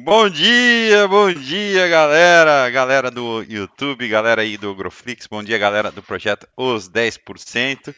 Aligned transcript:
Bom 0.00 0.28
dia, 0.28 1.06
bom 1.06 1.32
dia, 1.32 1.86
galera, 1.88 2.70
galera 2.70 3.10
do 3.10 3.42
YouTube, 3.42 4.08
galera 4.08 4.42
aí 4.42 4.56
do 4.56 4.70
Agroflix, 4.70 5.26
bom 5.26 5.42
dia, 5.42 5.58
galera 5.58 5.90
do 5.90 6.02
projeto 6.02 6.48
Os 6.56 6.88
10%. 6.88 7.94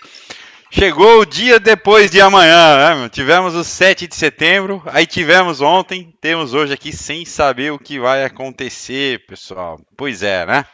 Chegou 0.71 1.21
o 1.21 1.25
dia 1.25 1.61
depois 1.61 2.11
de 2.11 2.21
amanhã, 2.21 2.96
né? 2.96 3.09
Tivemos 3.09 3.54
o 3.54 3.62
7 3.62 4.09
de 4.09 4.15
setembro, 4.15 4.83
aí 4.87 5.07
tivemos 5.07 5.61
ontem, 5.61 6.12
temos 6.21 6.53
hoje 6.53 6.72
aqui 6.72 6.93
sem 6.93 7.25
saber 7.25 7.72
o 7.72 7.79
que 7.79 8.01
vai 8.01 8.25
acontecer, 8.25 9.25
pessoal. 9.27 9.81
Pois 9.97 10.23
é, 10.23 10.45
né? 10.45 10.67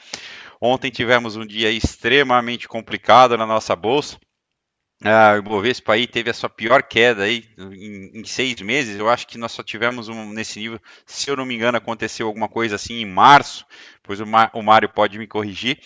Ontem 0.61 0.91
tivemos 0.91 1.37
um 1.37 1.46
dia 1.46 1.71
extremamente 1.71 2.66
complicado 2.66 3.37
na 3.37 3.46
nossa 3.46 3.77
bolsa. 3.77 4.16
Ah, 5.02 5.32
o 5.34 5.38
Ibovespa 5.38 5.94
aí 5.94 6.06
teve 6.06 6.28
a 6.28 6.34
sua 6.34 6.50
pior 6.50 6.82
queda 6.82 7.22
aí 7.22 7.48
em, 7.56 8.20
em, 8.20 8.24
seis 8.24 8.60
meses. 8.60 8.98
Eu 8.98 9.08
acho 9.08 9.26
que 9.26 9.38
nós 9.38 9.50
só 9.50 9.62
tivemos 9.62 10.10
um, 10.10 10.30
nesse 10.30 10.58
nível. 10.58 10.78
Se 11.06 11.30
eu 11.30 11.36
não 11.36 11.46
me 11.46 11.54
engano, 11.54 11.78
aconteceu 11.78 12.26
alguma 12.26 12.48
coisa 12.50 12.74
assim 12.76 13.00
em 13.00 13.06
março. 13.06 13.64
Pois 14.02 14.20
o, 14.20 14.24
o 14.24 14.62
Mário 14.62 14.91
pode 14.91 15.18
me 15.18 15.27
corrigir. 15.27 15.78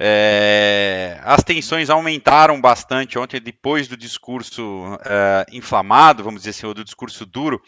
É, 0.00 1.20
as 1.22 1.44
tensões 1.44 1.90
aumentaram 1.90 2.60
bastante 2.60 3.16
ontem 3.16 3.40
depois 3.40 3.86
do 3.86 3.96
discurso 3.96 4.98
é, 5.04 5.46
inflamado, 5.52 6.24
vamos 6.24 6.40
dizer 6.40 6.50
assim, 6.50 6.66
ou 6.66 6.74
do 6.74 6.84
discurso 6.84 7.24
duro 7.24 7.62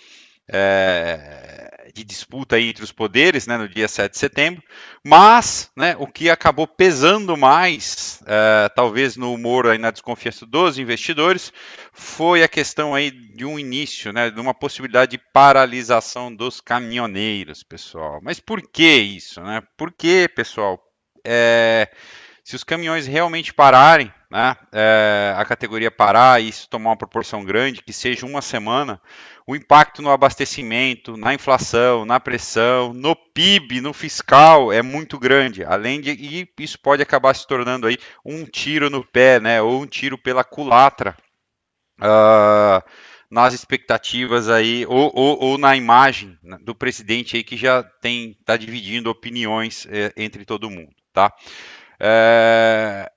é, 0.49 1.91
de 1.95 2.05
disputa 2.05 2.61
entre 2.61 2.85
os 2.85 2.93
poderes 2.93 3.47
né, 3.47 3.57
no 3.57 3.69
dia 3.69 3.89
7 3.89 4.13
de 4.13 4.19
setembro, 4.19 4.63
mas 5.05 5.71
né, 5.77 5.97
o 5.99 6.07
que 6.07 6.31
acabou 6.31 6.67
pesando 6.67 7.37
mais, 7.37 8.23
é, 8.27 8.69
talvez 8.71 9.17
no 9.17 9.33
humor 9.33 9.67
e 9.75 9.79
na 9.79 9.91
desconfiança 9.91 10.47
dos 10.47 10.79
investidores, 10.79 11.53
foi 11.93 12.43
a 12.43 12.49
questão 12.49 12.95
aí 12.95 13.11
de 13.11 13.45
um 13.45 13.59
início, 13.59 14.13
né, 14.13 14.31
de 14.31 14.41
uma 14.41 14.55
possibilidade 14.55 15.13
de 15.13 15.23
paralisação 15.33 16.35
dos 16.35 16.61
caminhoneiros, 16.61 17.63
pessoal. 17.63 18.21
Mas 18.23 18.41
por 18.41 18.63
que 18.63 18.99
isso? 18.99 19.41
Né? 19.43 19.63
Por 19.77 19.93
que, 19.93 20.29
pessoal? 20.29 20.81
É, 21.25 21.91
se 22.45 22.57
os 22.57 22.65
caminhões 22.65 23.07
realmente 23.07 23.53
pararem, 23.53 24.11
né, 24.31 24.57
é, 24.73 25.35
a 25.37 25.45
categoria 25.45 25.91
parar 25.91 26.41
e 26.41 26.49
isso 26.49 26.69
tomar 26.69 26.91
uma 26.91 26.97
proporção 26.97 27.45
grande, 27.45 27.83
que 27.83 27.93
seja 27.93 28.25
uma 28.25 28.41
semana, 28.41 29.01
o 29.49 29.57
impacto 29.57 30.03
no 30.03 30.11
abastecimento, 30.11 31.17
na 31.17 31.33
inflação, 31.33 32.05
na 32.05 32.21
pressão, 32.21 32.93
no 32.93 33.17
PIB, 33.17 33.81
no 33.81 33.95
fiscal 33.95 34.71
é 34.71 34.83
muito 34.83 35.19
grande. 35.19 35.65
Além 35.65 36.03
de 36.03 36.11
e 36.11 36.47
isso 36.63 36.79
pode 36.79 37.03
acabar 37.03 37.35
se 37.35 37.47
tornando 37.47 37.87
aí 37.87 37.97
um 38.23 38.45
tiro 38.45 38.91
no 38.91 39.03
pé, 39.03 39.41
né, 39.41 39.63
ou 39.63 39.81
um 39.81 39.87
tiro 39.87 40.19
pela 40.19 40.45
culatra. 40.45 41.17
Uh, 41.99 42.87
nas 43.31 43.55
expectativas 43.55 44.51
aí, 44.51 44.85
ou, 44.87 45.11
ou, 45.15 45.43
ou, 45.43 45.59
na 45.59 45.75
imagem 45.75 46.39
do 46.63 46.75
presidente 46.75 47.35
aí 47.35 47.43
que 47.43 47.57
já 47.57 47.83
tem 47.83 48.37
está 48.39 48.55
dividindo 48.55 49.11
opiniões 49.11 49.87
é, 49.91 50.13
entre 50.17 50.45
todo 50.45 50.71
mundo, 50.71 50.95
tá? 51.13 51.33
É, 51.99 53.11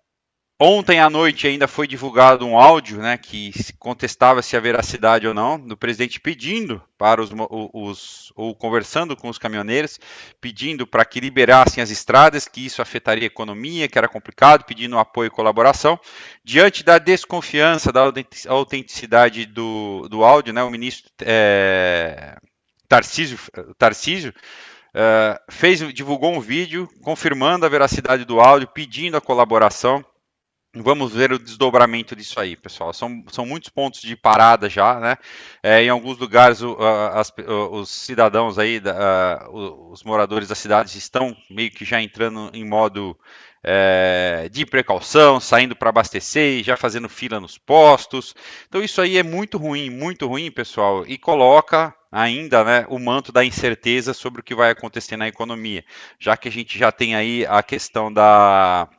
Ontem 0.64 1.00
à 1.00 1.09
noite 1.09 1.48
ainda 1.48 1.67
foi 1.67 1.88
divulgado 1.88 2.45
um 2.45 2.56
áudio 2.56 3.00
né, 3.00 3.17
que 3.17 3.52
contestava 3.80 4.44
se 4.44 4.56
a 4.56 4.59
veracidade 4.59 5.28
ou 5.28 5.34
não 5.34 5.59
do 5.59 5.76
presidente 5.76 6.20
pedindo 6.20 6.80
para 7.00 7.20
os, 7.20 7.31
os 7.73 8.31
ou 8.36 8.53
conversando 8.53 9.18
com 9.18 9.28
os 9.28 9.40
caminhoneiros, 9.40 10.00
pedindo 10.40 10.86
para 10.86 11.03
que 11.03 11.20
liberassem 11.20 11.81
as 11.81 11.90
estradas, 11.90 12.48
que 12.48 12.64
isso 12.64 12.80
afetaria 12.80 13.23
a 13.23 13.26
economia, 13.26 13.88
que 13.88 13.98
era 13.98 14.08
complicado, 14.08 14.64
pedindo 14.64 15.00
apoio 15.00 15.30
e 15.30 15.31
colaboração. 15.31 16.00
Diante 16.44 16.84
da 16.84 17.00
desconfiança 17.00 17.92
da 17.92 18.14
autenticidade 18.48 19.48
do, 19.48 20.08
do 20.09 20.23
áudio, 20.23 20.53
né, 20.53 20.62
o 20.62 20.70
ministro 20.70 21.12
é, 21.23 22.38
Tarcísio, 22.88 23.40
Tarcísio 23.80 24.31
é, 24.94 25.42
fez, 25.50 25.80
divulgou 25.92 26.31
um 26.31 26.40
vídeo 26.40 26.88
confirmando 27.02 27.66
a 27.66 27.70
veracidade 27.70 28.25
do 28.25 28.40
áudio, 28.40 28.68
pedindo 28.68 29.18
a 29.18 29.22
colaboração 29.22 30.06
Vamos 30.73 31.11
ver 31.11 31.33
o 31.33 31.39
desdobramento 31.39 32.16
disso 32.16 32.40
aí, 32.40 32.56
pessoal. 32.56 32.94
São, 32.94 33.22
são 33.29 33.46
muitos 33.46 33.69
pontos 33.69 34.01
de 34.01 34.16
parada 34.16 34.69
já, 34.69 35.01
né? 35.01 35.18
É, 35.62 35.84
em 35.84 35.90
alguns 35.90 36.18
lugares, 36.18 36.62
o, 36.62 36.78
as, 37.13 37.34
os 37.72 37.90
cidadãos 37.90 38.57
aí, 38.57 38.79
da, 38.79 39.50
os 39.51 40.01
moradores 40.03 40.47
da 40.47 40.56
cidade 40.56 40.97
estão 40.97 41.35
meio 41.50 41.69
que 41.72 41.84
já 41.84 42.01
entrando 42.01 42.50
em 42.53 42.63
modo 42.66 43.19
é, 43.62 44.47
de 44.50 44.66
precaução, 44.66 45.41
saindo 45.41 45.75
para 45.75 45.90
abastecer, 45.90 46.63
já 46.63 46.78
fazendo 46.78 47.09
fila 47.09 47.38
nos 47.40 47.57
postos. 47.57 48.34
Então 48.69 48.81
isso 48.81 49.01
aí 49.01 49.17
é 49.17 49.23
muito 49.23 49.57
ruim, 49.57 49.90
muito 49.90 50.25
ruim, 50.25 50.50
pessoal, 50.50 51.03
e 51.06 51.17
coloca 51.17 51.94
ainda 52.09 52.63
né, 52.63 52.85
o 52.88 52.97
manto 52.97 53.31
da 53.34 53.44
incerteza 53.44 54.13
sobre 54.13 54.40
o 54.40 54.44
que 54.44 54.56
vai 54.56 54.72
acontecer 54.72 55.17
na 55.17 55.28
economia, 55.28 55.84
já 56.17 56.38
que 56.38 56.47
a 56.47 56.51
gente 56.51 56.79
já 56.79 56.94
tem 56.94 57.13
aí 57.13 57.46
a 57.46 57.62
questão 57.62 58.12
da 58.12 58.90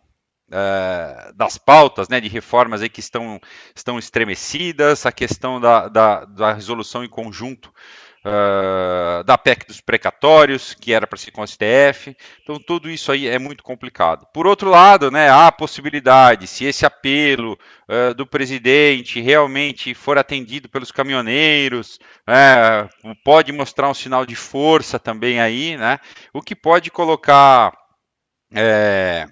uh, 0.53 1.33
das 1.35 1.57
pautas 1.57 2.09
né, 2.09 2.21
de 2.21 2.29
reformas 2.29 2.83
aí 2.83 2.89
que 2.89 3.01
estão, 3.01 3.41
estão 3.75 3.99
estremecidas, 3.99 5.07
a 5.07 5.13
questão 5.13 5.61
da, 5.61 5.89
da, 5.89 6.25
da 6.25 6.53
resolução 6.53 7.03
em 7.03 7.09
conjunto 7.09 7.73
uh, 8.25 9.25
da 9.25 9.37
PEC 9.37 9.67
dos 9.67 9.81
precatórios, 9.81 10.75
que 10.75 10.93
era 10.93 11.07
para 11.07 11.19
ser 11.19 11.31
com 11.31 11.43
o 11.43 11.47
STF. 11.47 12.17
Então, 12.43 12.59
tudo 12.59 12.91
isso 12.91 13.11
aí 13.11 13.27
é 13.27 13.39
muito 13.39 13.63
complicado. 13.63 14.27
Por 14.33 14.47
outro 14.47 14.71
lado, 14.71 15.11
né, 15.11 15.29
há 15.29 15.49
a 15.49 15.53
possibilidade, 15.53 16.47
se 16.47 16.65
esse 16.65 16.87
apelo 16.87 17.59
uh, 17.89 18.15
do 18.15 18.27
presidente 18.27 19.21
realmente 19.21 19.95
for 19.95 20.19
atendido 20.19 20.69
pelos 20.69 20.93
caminhoneiros, 20.93 21.99
né, 22.27 22.89
pode 23.25 23.53
mostrar 23.53 23.89
um 23.89 23.95
sinal 23.95 24.25
de 24.27 24.37
força 24.37 24.99
também 24.99 25.41
aí, 25.41 25.77
né, 25.77 25.99
o 26.33 26.41
que 26.41 26.55
pode 26.55 26.91
colocar. 26.91 27.73
É, 28.55 29.27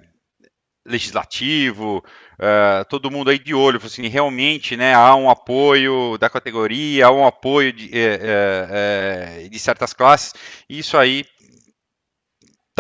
legislativo, 0.87 2.05
uh, 2.39 2.85
todo 2.89 3.11
mundo 3.11 3.31
aí 3.31 3.39
de 3.39 3.55
olho, 3.55 3.81
assim, 3.85 4.09
realmente 4.09 4.77
né, 4.77 4.95
há 4.95 5.15
um 5.15 5.29
apoio 5.29 6.17
da 6.19 6.31
categoria, 6.31 7.07
há 7.07 7.11
um 7.11 7.27
apoio 7.27 7.73
de, 7.73 7.91
é, 7.93 9.43
é, 9.43 9.49
de 9.49 9.59
certas 9.59 9.93
classes, 9.93 10.35
isso 10.69 10.97
aí 10.97 11.25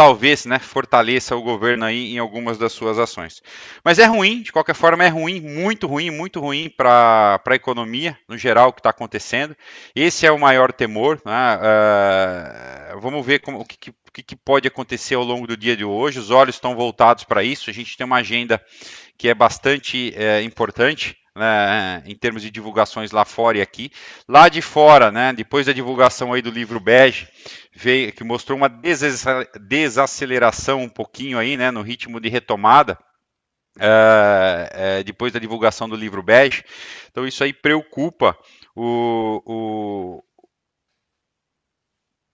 talvez 0.00 0.46
né, 0.46 0.58
fortaleça 0.58 1.36
o 1.36 1.42
governo 1.42 1.84
aí 1.84 2.14
em 2.14 2.18
algumas 2.18 2.56
das 2.56 2.72
suas 2.72 2.98
ações. 2.98 3.42
Mas 3.84 3.98
é 3.98 4.06
ruim, 4.06 4.40
de 4.40 4.50
qualquer 4.50 4.74
forma, 4.74 5.04
é 5.04 5.08
ruim, 5.08 5.42
muito 5.42 5.86
ruim, 5.86 6.10
muito 6.10 6.40
ruim 6.40 6.70
para 6.74 7.38
a 7.44 7.54
economia, 7.54 8.16
no 8.26 8.38
geral, 8.38 8.70
o 8.70 8.72
que 8.72 8.80
está 8.80 8.88
acontecendo. 8.88 9.54
Esse 9.94 10.24
é 10.24 10.32
o 10.32 10.38
maior 10.38 10.72
temor. 10.72 11.20
Né? 11.22 11.58
Uh, 12.94 13.00
vamos 13.00 13.26
ver 13.26 13.40
como, 13.40 13.60
o 13.60 13.64
que, 13.66 13.92
o 14.10 14.12
que, 14.12 14.24
que 14.24 14.34
pode 14.34 14.66
acontecer 14.66 15.14
ao 15.14 15.22
longo 15.22 15.46
do 15.46 15.56
dia 15.56 15.76
de 15.76 15.84
hoje. 15.84 16.18
Os 16.18 16.30
olhos 16.30 16.56
estão 16.56 16.74
voltados 16.74 17.22
para 17.22 17.44
isso. 17.44 17.70
A 17.70 17.72
gente 17.72 17.96
tem 17.96 18.04
uma 18.04 18.16
agenda 18.16 18.60
que 19.16 19.28
é 19.28 19.34
bastante 19.34 20.12
é, 20.16 20.42
importante. 20.42 21.16
Né, 21.32 22.02
em 22.06 22.16
termos 22.16 22.42
de 22.42 22.50
divulgações 22.50 23.12
lá 23.12 23.24
fora 23.24 23.58
e 23.58 23.62
aqui. 23.62 23.92
Lá 24.28 24.48
de 24.48 24.60
fora, 24.60 25.12
né, 25.12 25.32
depois 25.32 25.64
da 25.64 25.72
divulgação 25.72 26.32
aí 26.32 26.42
do 26.42 26.50
livro 26.50 26.80
Bege, 26.80 27.28
veio, 27.72 28.12
que 28.12 28.24
mostrou 28.24 28.58
uma 28.58 28.68
desaceleração 29.60 30.82
um 30.82 30.88
pouquinho 30.88 31.38
aí, 31.38 31.56
né, 31.56 31.70
no 31.70 31.82
ritmo 31.82 32.20
de 32.20 32.28
retomada. 32.28 32.98
É, 33.78 34.70
é, 34.72 35.02
depois 35.04 35.32
da 35.32 35.38
divulgação 35.38 35.88
do 35.88 35.94
livro 35.94 36.20
Bege. 36.20 36.64
Então 37.08 37.24
isso 37.24 37.44
aí 37.44 37.52
preocupa 37.52 38.36
o, 38.74 39.42
o, 39.46 40.24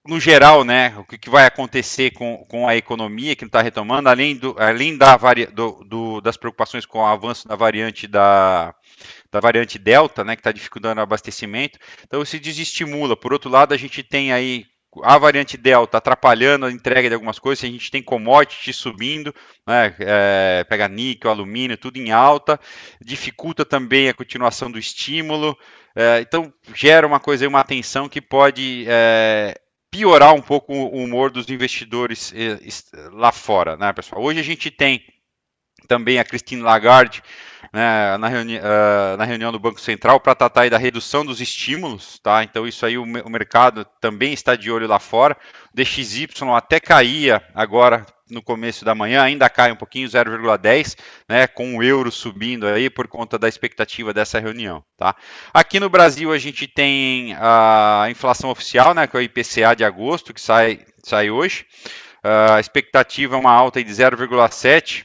no 0.07 0.21
geral, 0.21 0.65
né, 0.65 0.95
o 0.99 1.05
que, 1.05 1.31
vai 1.31 1.47
acontecer 1.47 2.13
com, 2.13 2.45
com 2.49 2.67
a 2.69 2.77
economia 2.77 3.35
que 3.35 3.45
não 3.45 3.49
está 3.49 3.63
retomando, 3.63 4.09
além, 4.09 4.37
do, 4.37 4.55
além 4.59 4.97
da 4.97 5.17
vari, 5.17 5.47
do, 5.47 5.85
do, 5.85 6.21
das 6.21 6.37
preocupações 6.37 6.87
com 6.87 7.01
o 7.01 7.07
avanço 7.07 7.47
da 7.47 7.57
variante 7.57 8.07
da, 8.07 8.75
da 9.31 9.41
variante 9.41 9.79
Delta, 9.79 10.25
né, 10.25 10.37
que 10.37 10.41
está 10.41 10.53
dificultando 10.53 11.01
o 11.01 11.03
abastecimento, 11.03 11.79
então 12.03 12.23
isso 12.23 12.39
desestimula. 12.39 13.17
Por 13.17 13.33
outro 13.33 13.51
lado, 13.51 13.75
a 13.75 13.77
gente 13.77 14.03
tem 14.03 14.33
aí 14.33 14.65
a 15.03 15.19
variante 15.19 15.57
Delta 15.57 15.99
atrapalhando 15.99 16.67
a 16.67 16.73
entrega 16.73 17.09
de 17.09 17.15
algumas 17.15 17.39
coisas, 17.39 17.65
a 17.65 17.67
gente 17.67 17.91
tem 17.91 18.03
commodities 18.03 18.77
subindo, 18.77 19.35
né, 19.67 19.95
é, 19.99 20.65
pega 20.69 20.89
níquel, 20.89 21.31
alumínio, 21.31 21.77
tudo 21.77 21.99
em 21.99 22.11
alta, 22.11 22.59
dificulta 23.01 23.65
também 23.65 24.09
a 24.09 24.15
continuação 24.15 24.71
do 24.71 24.79
estímulo, 24.79 25.57
é, 25.95 26.21
então 26.21 26.53
gera 26.75 27.07
uma 27.07 27.21
coisa, 27.21 27.47
uma 27.49 27.65
tensão 27.65 28.09
que 28.09 28.21
pode 28.21 28.85
é, 28.89 29.55
piorar 29.91 30.35
um 30.35 30.43
pouco 30.43 30.73
o 30.73 31.03
humor 31.03 31.31
dos 31.31 31.49
investidores 31.49 32.33
eh, 32.35 32.59
lá 33.13 33.33
fora, 33.33 33.77
né, 33.77 33.93
pessoal? 33.93 34.23
Hoje 34.23 34.41
a 34.41 34.45
gente 34.45 34.71
tem 34.71 35.03
também 35.87 36.19
a 36.19 36.25
Christine 36.25 36.63
Lagarde 36.63 37.23
né, 37.73 38.17
na, 38.17 38.29
reuni 38.29 38.59
uh, 38.59 39.17
na, 39.19 39.25
reunião 39.25 39.53
do 39.53 39.59
Banco 39.59 39.81
Central 39.81 40.21
para 40.21 40.35
tratar 40.35 40.63
aí 40.63 40.71
da 40.71 40.79
redução 40.79 41.25
dos 41.25 41.41
estímulos, 41.41 42.19
tá? 42.21 42.43
Então 42.43 42.67
isso 42.67 42.85
aí 42.87 42.97
o, 42.97 43.03
o, 43.03 43.31
mercado 43.31 43.87
também 44.01 44.33
está 44.33 44.57
de 44.57 44.71
olho 44.71 44.87
lá 44.87 44.99
fora. 44.99 45.37
O 45.73 45.77
DXY 45.77 46.29
até 46.55 46.81
caía 46.81 47.43
agora 47.55 48.07
no 48.29 48.43
começo 48.43 48.85
da 48.85 48.95
manhã, 48.95 49.23
ainda 49.23 49.49
cai 49.49 49.71
um 49.71 49.77
pouquinho, 49.77 50.09
0,10, 50.09 50.97
né, 51.29 51.47
com 51.47 51.77
o 51.77 51.83
euro 51.83 52.11
subindo 52.11 52.67
aí 52.67 52.91
por 52.91 53.07
conta 53.07 53.39
da 53.39 53.49
expectativa 53.49 54.13
dessa 54.13 54.41
reunião, 54.41 54.83
tá? 54.97 55.15
Aqui 55.55 55.79
no 55.79 55.89
Brasil 55.89 56.33
a 56.33 56.39
gente 56.39 56.67
tem 56.67 57.37
a 57.39 58.07
inflação 58.11 58.51
oficial, 58.51 58.95
né, 58.95 59.07
que 59.07 59.17
é 59.17 59.21
o 59.21 59.23
IPCA 59.23 59.77
de 59.77 59.85
agosto, 59.85 60.35
que 60.35 60.41
sai, 60.41 60.81
sai 61.05 61.31
hoje. 61.31 61.67
Uh, 62.25 62.55
a 62.55 62.61
expectativa 62.61 63.37
é 63.37 63.39
uma 63.39 63.53
alta 63.53 63.85
de 63.85 63.93
0,7 63.93 65.05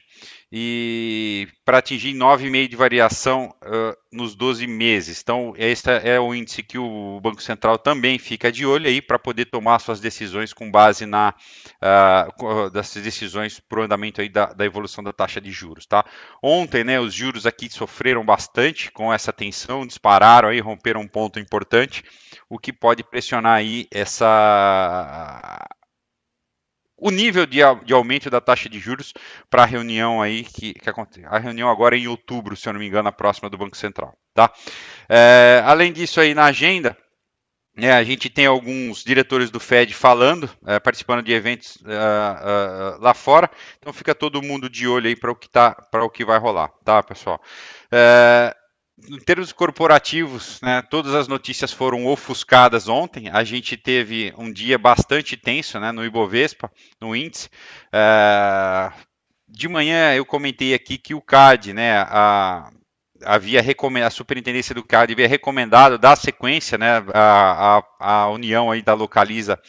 e 0.51 1.47
para 1.63 1.77
atingir 1.77 2.13
9,5 2.13 2.67
de 2.67 2.75
variação 2.75 3.55
uh, 3.63 3.95
nos 4.11 4.35
12 4.35 4.67
meses. 4.67 5.21
Então, 5.21 5.53
esse 5.57 5.89
é 5.89 6.19
o 6.19 6.35
índice 6.35 6.61
que 6.61 6.77
o 6.77 7.21
Banco 7.21 7.41
Central 7.41 7.77
também 7.77 8.19
fica 8.19 8.51
de 8.51 8.65
olho 8.65 8.87
aí 8.87 9.01
para 9.01 9.17
poder 9.17 9.45
tomar 9.45 9.79
suas 9.79 10.01
decisões 10.01 10.51
com 10.51 10.69
base 10.69 11.05
na 11.05 11.33
uh, 11.81 12.69
das 12.69 12.93
decisões 12.95 13.61
para 13.61 13.79
o 13.79 13.83
andamento 13.83 14.19
aí 14.19 14.27
da, 14.27 14.47
da, 14.47 14.65
evolução 14.65 15.01
da 15.01 15.13
taxa 15.13 15.39
de 15.39 15.51
juros. 15.51 15.85
Tá? 15.85 16.03
Ontem, 16.43 16.83
né, 16.83 16.99
os 16.99 17.13
juros 17.13 17.45
aqui 17.45 17.69
sofreram 17.69 18.25
bastante 18.25 18.91
com 18.91 19.13
essa 19.13 19.31
tensão, 19.31 19.87
dispararam 19.87 20.49
aí, 20.49 20.59
romperam 20.59 20.99
um 20.99 21.07
ponto 21.07 21.39
importante, 21.39 22.03
o 22.49 22.59
que 22.59 22.73
pode 22.73 23.05
pressionar 23.05 23.53
aí 23.53 23.87
essa 23.89 25.65
o 27.01 27.09
nível 27.09 27.47
de, 27.47 27.59
de, 27.83 27.93
aumento 27.93 28.29
da 28.29 28.39
taxa 28.39 28.69
de 28.69 28.79
juros 28.79 29.11
para 29.49 29.63
a 29.63 29.65
reunião 29.65 30.21
aí 30.21 30.43
que, 30.43 30.75
que 30.75 30.87
acontece. 30.87 31.25
A 31.25 31.39
reunião 31.39 31.67
agora 31.67 31.95
é 31.95 31.99
em 31.99 32.07
outubro, 32.07 32.55
se 32.55 32.69
eu 32.69 32.73
não 32.73 32.79
me 32.79 32.85
engano, 32.85 33.09
a 33.09 33.11
próxima 33.11 33.49
do 33.49 33.57
Banco 33.57 33.75
Central. 33.75 34.15
Tá? 34.35 34.53
É, 35.09 35.63
além 35.65 35.91
disso 35.91 36.21
aí 36.21 36.35
na 36.35 36.45
agenda, 36.45 36.95
é, 37.75 37.91
a 37.91 38.03
gente 38.03 38.29
tem 38.29 38.45
alguns 38.45 39.03
diretores 39.03 39.49
do 39.49 39.59
Fed 39.59 39.91
falando, 39.95 40.47
é, 40.67 40.79
participando 40.79 41.23
de 41.23 41.33
eventos 41.33 41.77
uh, 41.77 42.97
uh, 42.97 43.01
lá 43.01 43.15
fora. 43.15 43.49
Então 43.79 43.91
fica 43.91 44.13
todo 44.13 44.41
mundo 44.41 44.69
de 44.69 44.87
olho 44.87 45.07
aí 45.07 45.15
para 45.15 45.31
o 45.31 45.35
que 45.35 45.49
tá, 45.49 45.73
para 45.73 46.03
o 46.03 46.09
que 46.09 46.23
vai 46.23 46.37
rolar, 46.37 46.69
tá, 46.85 47.01
pessoal? 47.01 47.41
Em 49.09 49.17
termos 49.19 49.51
corporativos, 49.51 50.59
né, 50.61 50.81
todas 50.83 51.15
as 51.15 51.27
notícias 51.27 51.71
foram 51.71 52.05
ofuscadas 52.05 52.87
ontem. 52.87 53.29
A 53.29 53.43
gente 53.43 53.75
teve 53.75 54.33
um 54.37 54.51
dia 54.51 54.77
bastante 54.77 55.35
tenso 55.35 55.79
né, 55.79 55.91
no 55.91 56.05
Ibovespa, 56.05 56.71
no 56.99 57.15
índice. 57.15 57.49
É, 57.91 58.91
de 59.47 59.67
manhã 59.67 60.13
eu 60.13 60.25
comentei 60.25 60.73
aqui 60.73 60.97
que 60.97 61.13
o 61.13 61.21
CAD, 61.21 61.73
né, 61.73 61.97
a, 61.97 62.71
havia 63.25 63.61
a 64.05 64.09
superintendência 64.09 64.73
do 64.75 64.83
CAD 64.83 65.13
havia 65.13 65.27
recomendado 65.27 65.97
dar 65.97 66.15
sequência 66.15 66.77
né, 66.77 67.03
a, 67.13 67.77
a, 67.77 67.83
a 67.99 68.29
união 68.29 68.71
aí 68.71 68.81
da 68.81 68.93
Localiza 68.93 69.59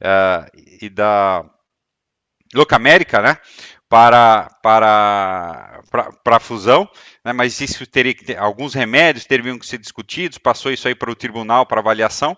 uh, 0.00 0.60
e 0.80 0.88
da 0.88 1.44
Locamérica, 2.54 3.20
né, 3.20 3.38
para, 3.94 4.50
para, 4.60 5.82
para, 6.24 6.36
a 6.36 6.40
fusão 6.40 6.90
né, 7.24 7.32
mas 7.32 7.60
isso 7.60 7.86
teria 7.86 8.12
que 8.12 8.24
ter, 8.24 8.36
alguns 8.36 8.74
remédios 8.74 9.24
teriam 9.24 9.56
que 9.56 9.64
ser 9.64 9.78
discutidos, 9.78 10.36
passou 10.36 10.72
isso 10.72 10.88
aí 10.88 10.96
para 10.96 11.12
o 11.12 11.14
tribunal 11.14 11.64
para 11.64 11.80
avaliação, 11.80 12.36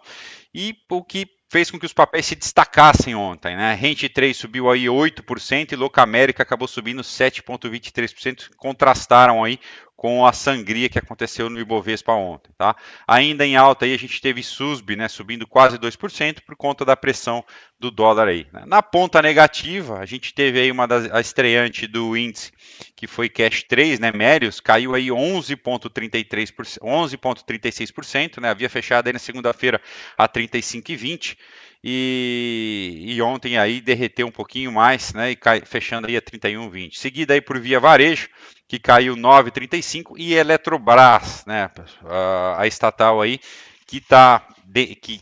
e 0.54 0.76
o 0.90 1.02
que 1.02 1.26
fez 1.50 1.70
com 1.70 1.78
que 1.78 1.86
os 1.86 1.94
papéis 1.94 2.26
se 2.26 2.34
destacassem 2.34 3.14
ontem. 3.14 3.56
Né? 3.56 3.72
Rente 3.72 4.06
3 4.06 4.36
subiu 4.36 4.70
aí 4.70 4.84
8% 4.84 5.72
e 5.72 5.76
Locamérica 5.76 6.42
acabou 6.42 6.68
subindo 6.68 7.00
7,23%, 7.00 8.50
contrastaram 8.58 9.42
aí 9.42 9.58
com 10.06 10.24
a 10.24 10.32
sangria 10.32 10.88
que 10.88 11.00
aconteceu 11.00 11.50
no 11.50 11.58
Ibovespa 11.58 12.12
ontem. 12.12 12.52
Tá? 12.56 12.76
Ainda 13.08 13.44
em 13.44 13.56
alta 13.56 13.86
aí 13.86 13.92
a 13.92 13.98
gente 13.98 14.20
teve 14.20 14.40
SUSB 14.40 14.94
né, 14.94 15.08
subindo 15.08 15.48
quase 15.48 15.76
2% 15.76 16.42
por 16.46 16.54
conta 16.54 16.84
da 16.84 16.96
pressão 16.96 17.44
do 17.76 17.90
dólar 17.90 18.28
aí. 18.28 18.46
Né? 18.52 18.62
Na 18.66 18.80
ponta 18.80 19.20
negativa, 19.20 19.98
a 19.98 20.06
gente 20.06 20.32
teve 20.32 20.60
aí 20.60 20.70
uma 20.70 20.86
das 20.86 21.10
a 21.10 21.20
estreante 21.20 21.88
do 21.88 22.16
índice 22.16 22.52
que 22.94 23.08
foi 23.08 23.28
Cash 23.28 23.64
3, 23.64 23.98
né, 23.98 24.12
Mérios, 24.12 24.60
caiu 24.60 24.94
aí 24.94 25.08
11,33%, 25.08 26.78
11,36%, 26.80 28.40
né, 28.40 28.50
havia 28.50 28.70
fechado 28.70 29.08
aí 29.08 29.12
na 29.12 29.18
segunda-feira 29.18 29.80
a 30.16 30.28
35,20 30.28 31.36
e, 31.82 33.04
e 33.06 33.22
ontem 33.22 33.58
aí 33.58 33.80
derreteu 33.80 34.26
um 34.26 34.32
pouquinho 34.32 34.72
mais, 34.72 35.12
né, 35.12 35.30
e 35.30 35.36
cai, 35.36 35.62
fechando 35.64 36.08
aí 36.08 36.16
a 36.16 36.22
31,20. 36.22 36.94
Seguida 36.94 37.34
aí 37.34 37.40
por 37.40 37.58
Via 37.60 37.78
Varejo, 37.78 38.28
que 38.68 38.78
caiu 38.78 39.14
9,35 39.14 40.14
e 40.16 40.34
Eletrobras, 40.34 41.44
né, 41.46 41.70
a, 42.04 42.62
a 42.62 42.66
estatal 42.66 43.20
aí 43.20 43.40
que 43.86 44.00
tá 44.00 44.46
de, 44.64 44.96
que 44.96 45.20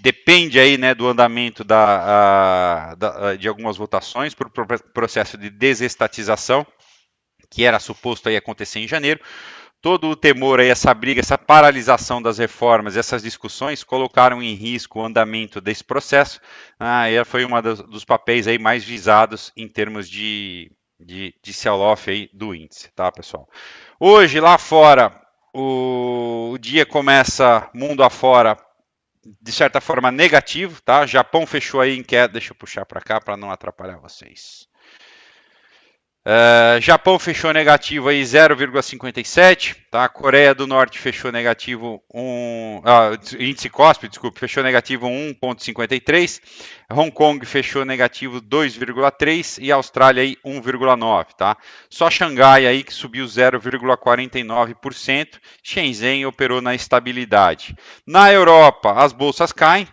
depende 0.00 0.58
aí, 0.58 0.78
né, 0.78 0.94
do 0.94 1.06
andamento 1.06 1.62
da, 1.62 2.90
a, 2.90 2.94
da, 2.94 3.36
de 3.36 3.46
algumas 3.46 3.76
votações 3.76 4.34
por 4.34 4.50
processo 4.94 5.36
de 5.36 5.50
desestatização, 5.50 6.66
que 7.50 7.64
era 7.64 7.78
suposto 7.78 8.28
aí 8.28 8.36
acontecer 8.36 8.80
em 8.80 8.88
janeiro 8.88 9.20
todo 9.80 10.10
o 10.10 10.16
temor 10.16 10.60
aí, 10.60 10.68
essa 10.68 10.92
briga, 10.92 11.20
essa 11.20 11.38
paralisação 11.38 12.20
das 12.20 12.38
reformas, 12.38 12.96
essas 12.96 13.22
discussões 13.22 13.82
colocaram 13.82 14.42
em 14.42 14.54
risco 14.54 15.00
o 15.00 15.04
andamento 15.04 15.60
desse 15.60 15.82
processo. 15.82 16.40
Ah, 16.78 17.04
foi 17.24 17.44
um 17.44 17.62
dos, 17.62 17.82
dos, 17.82 18.04
papéis 18.04 18.46
aí 18.46 18.58
mais 18.58 18.84
visados 18.84 19.52
em 19.56 19.68
termos 19.68 20.08
de, 20.08 20.70
de, 20.98 21.34
de 21.42 21.52
sell-off 21.52 22.10
aí 22.10 22.28
do 22.32 22.54
índice, 22.54 22.90
tá, 22.94 23.10
pessoal? 23.10 23.48
Hoje, 23.98 24.40
lá 24.40 24.58
fora, 24.58 25.18
o, 25.54 26.50
o 26.52 26.58
dia 26.58 26.84
começa 26.84 27.68
mundo 27.74 28.02
afora 28.02 28.56
de 29.40 29.52
certa 29.52 29.80
forma 29.80 30.10
negativo, 30.10 30.80
tá? 30.82 31.06
Japão 31.06 31.46
fechou 31.46 31.80
aí 31.80 31.96
em 31.96 32.02
queda, 32.02 32.34
deixa 32.34 32.52
eu 32.52 32.56
puxar 32.56 32.86
para 32.86 33.00
cá 33.00 33.20
para 33.20 33.36
não 33.36 33.50
atrapalhar 33.50 33.98
vocês. 33.98 34.69
Uh, 36.22 36.78
Japão 36.82 37.18
fechou 37.18 37.50
negativo 37.50 38.10
aí 38.10 38.22
0,57, 38.22 39.74
tá? 39.90 40.06
Coreia 40.06 40.54
do 40.54 40.66
Norte 40.66 40.98
fechou 40.98 41.32
negativo 41.32 42.02
1, 42.12 42.82
ah, 42.84 43.12
índice 43.38 43.70
COSP, 43.70 44.06
desculpe, 44.06 44.38
fechou 44.38 44.62
negativo 44.62 45.06
1,53, 45.06 46.42
Hong 46.92 47.10
Kong 47.10 47.46
fechou 47.46 47.86
negativo 47.86 48.38
2,3 48.42 49.62
e 49.62 49.72
Austrália 49.72 50.22
aí 50.22 50.36
1,9, 50.44 51.28
tá? 51.38 51.56
Só 51.88 52.10
Xangai 52.10 52.66
aí 52.66 52.82
que 52.82 52.92
subiu 52.92 53.24
0,49%, 53.24 55.40
Shenzhen 55.62 56.26
operou 56.26 56.60
na 56.60 56.74
estabilidade. 56.74 57.74
Na 58.06 58.30
Europa, 58.30 58.92
as 58.92 59.14
bolsas 59.14 59.52
caem, 59.52 59.88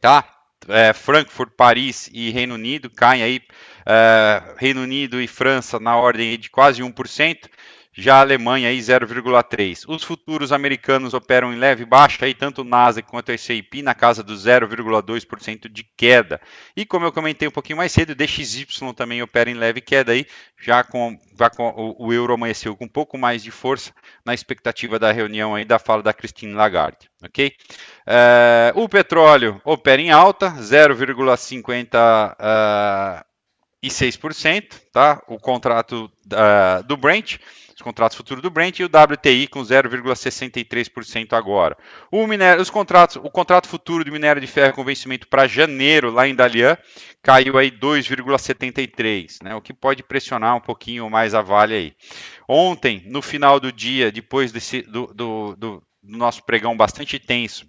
tá? 0.00 0.31
É, 0.68 0.92
Frankfurt, 0.92 1.50
Paris 1.56 2.08
e 2.12 2.30
Reino 2.30 2.54
Unido 2.54 2.90
caem 2.90 3.22
aí 3.22 3.40
Uh, 3.82 4.54
Reino 4.58 4.82
Unido 4.82 5.20
e 5.20 5.26
França 5.26 5.80
na 5.80 5.96
ordem 5.96 6.38
de 6.38 6.48
quase 6.48 6.82
1%, 6.82 7.48
já 7.94 8.16
a 8.16 8.20
Alemanha 8.20 8.68
aí 8.68 8.78
0,3%. 8.78 9.84
Os 9.86 10.02
futuros 10.02 10.50
americanos 10.50 11.12
operam 11.12 11.52
em 11.52 11.58
leve 11.58 11.84
baixa, 11.84 12.24
aí, 12.24 12.34
tanto 12.34 12.62
o 12.62 12.64
Nasdaq 12.64 13.08
quanto 13.08 13.28
o 13.28 13.32
S&P 13.32 13.82
na 13.82 13.94
casa 13.94 14.22
do 14.22 14.34
0,2% 14.34 15.68
de 15.68 15.84
queda. 15.96 16.40
E 16.74 16.86
como 16.86 17.04
eu 17.04 17.12
comentei 17.12 17.46
um 17.46 17.52
pouquinho 17.52 17.76
mais 17.76 17.92
cedo, 17.92 18.10
o 18.10 18.14
DXY 18.14 18.66
também 18.96 19.22
opera 19.22 19.50
em 19.50 19.54
leve 19.54 19.80
queda, 19.80 20.12
aí, 20.12 20.26
já 20.58 20.82
com, 20.82 21.18
já 21.38 21.50
com 21.50 21.68
o, 21.68 22.06
o, 22.06 22.12
euro 22.12 22.32
amanheceu 22.34 22.74
com 22.74 22.86
um 22.86 22.88
pouco 22.88 23.18
mais 23.18 23.42
de 23.42 23.50
força 23.50 23.92
na 24.24 24.32
expectativa 24.32 24.98
da 24.98 25.12
reunião 25.12 25.54
aí 25.54 25.64
da 25.64 25.78
fala 25.78 26.02
da 26.02 26.12
Christine 26.12 26.54
Lagarde. 26.54 27.10
ok? 27.22 27.52
Uh, 28.06 28.80
o 28.80 28.88
petróleo 28.88 29.60
opera 29.64 30.00
em 30.00 30.10
alta, 30.10 30.50
0,50%. 30.52 32.32
Uh, 32.32 33.32
e 33.82 33.88
6%, 33.88 34.80
tá? 34.92 35.20
O 35.26 35.38
contrato 35.38 36.10
uh, 36.26 36.82
do 36.84 36.96
Brent, 36.96 37.38
os 37.82 37.84
contratos 37.84 38.16
futuros 38.16 38.40
do 38.40 38.50
Brent 38.50 38.78
e 38.78 38.84
o 38.84 38.86
WTI 38.86 39.48
com 39.48 39.60
0,63% 39.60 41.32
agora. 41.32 41.76
O 42.10 42.26
minério, 42.28 42.62
os 42.62 42.70
contratos, 42.70 43.16
o 43.16 43.28
contrato 43.28 43.66
futuro 43.66 44.04
de 44.04 44.10
minério 44.10 44.40
de 44.40 44.46
ferro 44.46 44.72
com 44.72 44.84
vencimento 44.84 45.26
para 45.26 45.48
janeiro 45.48 46.10
lá 46.12 46.28
em 46.28 46.34
Dalian 46.34 46.78
caiu 47.20 47.58
aí 47.58 47.70
2,73, 47.72 49.42
né? 49.42 49.54
O 49.56 49.60
que 49.60 49.74
pode 49.74 50.02
pressionar 50.02 50.56
um 50.56 50.60
pouquinho 50.60 51.10
mais 51.10 51.34
a 51.34 51.42
Vale 51.42 51.74
aí. 51.74 51.92
Ontem, 52.48 53.02
no 53.06 53.20
final 53.20 53.58
do 53.58 53.72
dia, 53.72 54.12
depois 54.12 54.52
desse, 54.52 54.82
do, 54.82 55.08
do, 55.08 55.56
do, 55.56 55.82
do 56.02 56.18
nosso 56.18 56.44
pregão 56.44 56.76
bastante 56.76 57.18
tenso, 57.18 57.66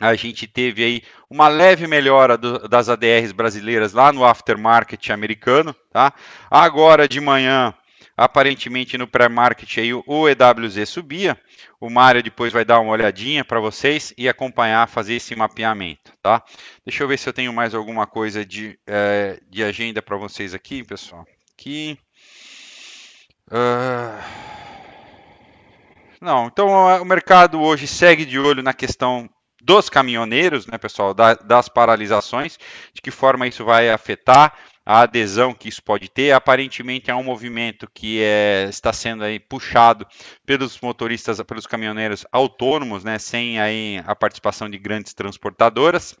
a 0.00 0.14
gente 0.14 0.46
teve 0.46 0.84
aí 0.84 1.02
uma 1.30 1.48
leve 1.48 1.86
melhora 1.86 2.36
do, 2.36 2.68
das 2.68 2.88
ADRs 2.88 3.32
brasileiras 3.32 3.92
lá 3.92 4.12
no 4.12 4.24
aftermarket 4.24 5.10
americano, 5.10 5.74
tá? 5.92 6.12
Agora 6.50 7.08
de 7.08 7.20
manhã, 7.20 7.74
aparentemente 8.18 8.98
no 8.98 9.06
pré-market 9.06 9.78
aí 9.78 9.94
o 9.94 10.28
EWZ 10.28 10.88
subia. 10.88 11.40
O 11.80 11.88
Mário 11.88 12.20
depois 12.20 12.52
vai 12.52 12.64
dar 12.64 12.80
uma 12.80 12.90
olhadinha 12.90 13.44
para 13.44 13.60
vocês 13.60 14.12
e 14.18 14.28
acompanhar, 14.28 14.88
fazer 14.88 15.14
esse 15.14 15.36
mapeamento, 15.36 16.12
tá? 16.20 16.42
Deixa 16.84 17.04
eu 17.04 17.08
ver 17.08 17.16
se 17.16 17.28
eu 17.28 17.32
tenho 17.32 17.52
mais 17.52 17.76
alguma 17.76 18.08
coisa 18.08 18.44
de, 18.44 18.76
é, 18.84 19.38
de 19.48 19.62
agenda 19.62 20.02
para 20.02 20.16
vocês 20.16 20.52
aqui, 20.52 20.82
pessoal. 20.82 21.24
Aqui. 21.56 21.96
Uh... 23.46 24.58
Não, 26.20 26.48
então 26.48 26.68
o 27.00 27.04
mercado 27.04 27.60
hoje 27.60 27.86
segue 27.86 28.24
de 28.24 28.40
olho 28.40 28.60
na 28.60 28.74
questão 28.74 29.30
dos 29.62 29.88
caminhoneiros, 29.88 30.66
né, 30.66 30.76
pessoal, 30.76 31.14
da, 31.14 31.34
das 31.34 31.68
paralisações, 31.68 32.58
de 32.92 33.00
que 33.00 33.12
forma 33.12 33.46
isso 33.46 33.64
vai 33.64 33.88
afetar 33.88 34.52
a 34.88 35.02
adesão 35.02 35.52
que 35.52 35.68
isso 35.68 35.82
pode 35.82 36.08
ter. 36.08 36.32
Aparentemente 36.32 37.10
é 37.10 37.14
um 37.14 37.22
movimento 37.22 37.86
que 37.92 38.22
é, 38.22 38.66
está 38.70 38.90
sendo 38.90 39.22
aí 39.22 39.38
puxado 39.38 40.06
pelos 40.46 40.80
motoristas, 40.80 41.42
pelos 41.42 41.66
caminhoneiros 41.66 42.24
autônomos, 42.32 43.04
né, 43.04 43.18
sem 43.18 43.60
aí 43.60 44.02
a 44.06 44.16
participação 44.16 44.66
de 44.66 44.78
grandes 44.78 45.12
transportadoras. 45.12 46.16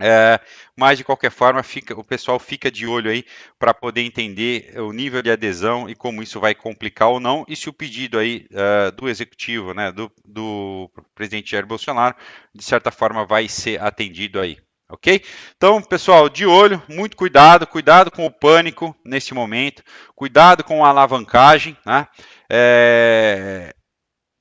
É, 0.00 0.40
mas 0.74 0.96
de 0.96 1.04
qualquer 1.04 1.30
forma, 1.30 1.62
fica, 1.62 1.92
o 1.94 2.02
pessoal 2.02 2.38
fica 2.38 2.70
de 2.70 2.86
olho 2.86 3.10
aí 3.10 3.26
para 3.58 3.74
poder 3.74 4.00
entender 4.00 4.72
o 4.80 4.90
nível 4.90 5.20
de 5.20 5.30
adesão 5.30 5.86
e 5.86 5.94
como 5.94 6.22
isso 6.22 6.40
vai 6.40 6.54
complicar 6.54 7.10
ou 7.10 7.20
não, 7.20 7.44
e 7.46 7.54
se 7.54 7.68
o 7.68 7.74
pedido 7.74 8.18
aí 8.18 8.46
uh, 8.52 8.90
do 8.92 9.06
executivo, 9.06 9.74
né, 9.74 9.92
do, 9.92 10.10
do 10.24 10.90
presidente 11.14 11.50
Jair 11.50 11.66
Bolsonaro, 11.66 12.16
de 12.54 12.64
certa 12.64 12.90
forma 12.90 13.26
vai 13.26 13.48
ser 13.48 13.82
atendido 13.82 14.40
aí. 14.40 14.56
Ok? 14.92 15.24
Então, 15.56 15.80
pessoal, 15.80 16.28
de 16.28 16.44
olho, 16.44 16.82
muito 16.86 17.16
cuidado, 17.16 17.66
cuidado 17.66 18.10
com 18.10 18.26
o 18.26 18.30
pânico 18.30 18.94
nesse 19.02 19.32
momento, 19.32 19.82
cuidado 20.14 20.62
com 20.62 20.84
a 20.84 20.90
alavancagem, 20.90 21.74
né? 21.86 22.06
É, 22.50 23.74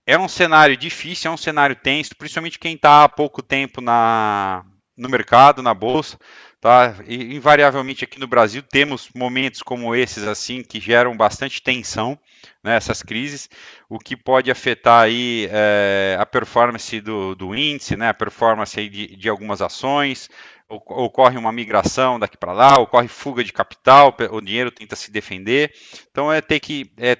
é 0.05 0.19
um 0.19 0.27
cenário 0.27 0.75
difícil, 0.75 1.31
é 1.31 1.33
um 1.33 1.37
cenário 1.37 1.77
tenso, 1.77 2.17
principalmente 2.17 2.59
quem 2.59 2.75
está 2.75 3.05
há 3.05 3.09
pouco 3.09 3.41
tempo 3.41 3.79
na, 3.79 4.65
no 4.97 5.07
mercado, 5.07 5.63
na 5.63 5.73
bolsa, 5.73 6.19
tá? 6.61 6.95
E, 7.07 7.35
invariavelmente 7.35 8.03
aqui 8.05 8.19
no 8.19 8.27
Brasil 8.27 8.61
temos 8.61 9.09
momentos 9.15 9.63
como 9.63 9.95
esses 9.95 10.23
assim 10.23 10.63
que 10.63 10.79
geram 10.79 11.17
bastante 11.17 11.61
tensão, 11.61 12.17
né, 12.63 12.75
essas 12.75 13.01
crises, 13.01 13.49
o 13.89 13.97
que 13.97 14.15
pode 14.15 14.51
afetar 14.51 15.03
aí 15.03 15.49
é, 15.51 16.15
a 16.19 16.25
performance 16.25 17.01
do, 17.01 17.35
do, 17.35 17.55
índice, 17.55 17.97
né, 17.97 18.09
a 18.09 18.13
performance 18.13 18.89
de, 18.89 19.15
de 19.17 19.27
algumas 19.27 19.61
ações, 19.61 20.29
ocorre 20.69 21.37
uma 21.37 21.51
migração 21.51 22.17
daqui 22.17 22.37
para 22.37 22.53
lá, 22.53 22.79
ocorre 22.79 23.07
fuga 23.07 23.43
de 23.43 23.51
capital, 23.51 24.15
o 24.29 24.39
dinheiro 24.39 24.71
tenta 24.71 24.95
se 24.95 25.11
defender, 25.11 25.73
então 26.09 26.31
é 26.31 26.39
ter 26.39 26.59
que 26.59 26.93
é, 26.95 27.15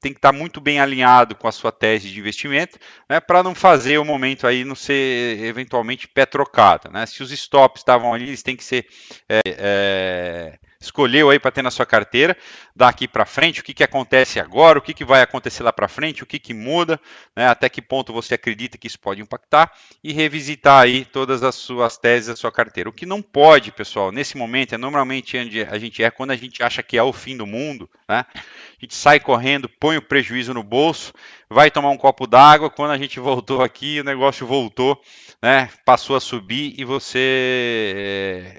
tem 0.00 0.12
que 0.12 0.18
estar 0.18 0.32
muito 0.32 0.60
bem 0.60 0.80
alinhado 0.80 1.34
com 1.34 1.46
a 1.46 1.52
sua 1.52 1.70
tese 1.70 2.08
de 2.08 2.18
investimento, 2.18 2.78
né, 3.08 3.20
para 3.20 3.42
não 3.42 3.54
fazer 3.54 3.98
o 3.98 4.04
momento 4.04 4.46
aí 4.46 4.64
não 4.64 4.74
ser 4.74 5.38
eventualmente 5.44 6.08
pé 6.08 6.24
trocado. 6.24 6.90
Né? 6.90 7.04
Se 7.06 7.22
os 7.22 7.30
stops 7.30 7.80
estavam 7.80 8.14
ali, 8.14 8.28
eles 8.28 8.42
têm 8.42 8.56
que 8.56 8.64
ser 8.64 8.86
é, 9.28 9.40
é, 9.46 10.58
escolheu 10.80 11.28
aí 11.28 11.38
para 11.38 11.50
ter 11.50 11.62
na 11.62 11.70
sua 11.70 11.84
carteira 11.84 12.36
daqui 12.74 13.06
para 13.06 13.26
frente, 13.26 13.60
o 13.60 13.64
que, 13.64 13.74
que 13.74 13.84
acontece 13.84 14.40
agora, 14.40 14.78
o 14.78 14.82
que, 14.82 14.94
que 14.94 15.04
vai 15.04 15.20
acontecer 15.20 15.62
lá 15.62 15.72
para 15.72 15.86
frente, 15.86 16.22
o 16.22 16.26
que, 16.26 16.38
que 16.38 16.54
muda, 16.54 16.98
né, 17.36 17.46
até 17.46 17.68
que 17.68 17.82
ponto 17.82 18.12
você 18.12 18.34
acredita 18.34 18.78
que 18.78 18.86
isso 18.86 18.98
pode 18.98 19.20
impactar 19.20 19.70
e 20.02 20.12
revisitar 20.12 20.82
aí 20.82 21.04
todas 21.04 21.42
as 21.42 21.54
suas 21.54 21.98
teses 21.98 22.28
da 22.28 22.36
sua 22.36 22.50
carteira. 22.50 22.88
O 22.88 22.92
que 22.92 23.04
não 23.04 23.20
pode, 23.20 23.70
pessoal, 23.70 24.10
nesse 24.10 24.38
momento 24.38 24.74
é 24.74 24.78
normalmente 24.78 25.36
onde 25.36 25.62
a 25.62 25.78
gente 25.78 26.02
é 26.02 26.10
quando 26.10 26.30
a 26.30 26.36
gente 26.36 26.62
acha 26.62 26.82
que 26.82 26.96
é 26.96 27.02
o 27.02 27.12
fim 27.12 27.36
do 27.36 27.46
mundo, 27.46 27.88
né? 28.08 28.24
A 28.34 28.80
gente 28.80 28.94
sai 28.94 29.20
correndo, 29.20 29.68
põe 29.68 29.98
o 29.98 30.02
prejuízo 30.02 30.54
no 30.54 30.62
bolso, 30.62 31.12
vai 31.50 31.70
tomar 31.70 31.90
um 31.90 31.98
copo 31.98 32.26
d'água. 32.26 32.70
Quando 32.70 32.92
a 32.92 32.98
gente 32.98 33.20
voltou 33.20 33.62
aqui, 33.62 34.00
o 34.00 34.04
negócio 34.04 34.46
voltou, 34.46 34.98
né? 35.42 35.68
Passou 35.84 36.16
a 36.16 36.20
subir 36.20 36.74
e 36.78 36.84
você 36.84 38.58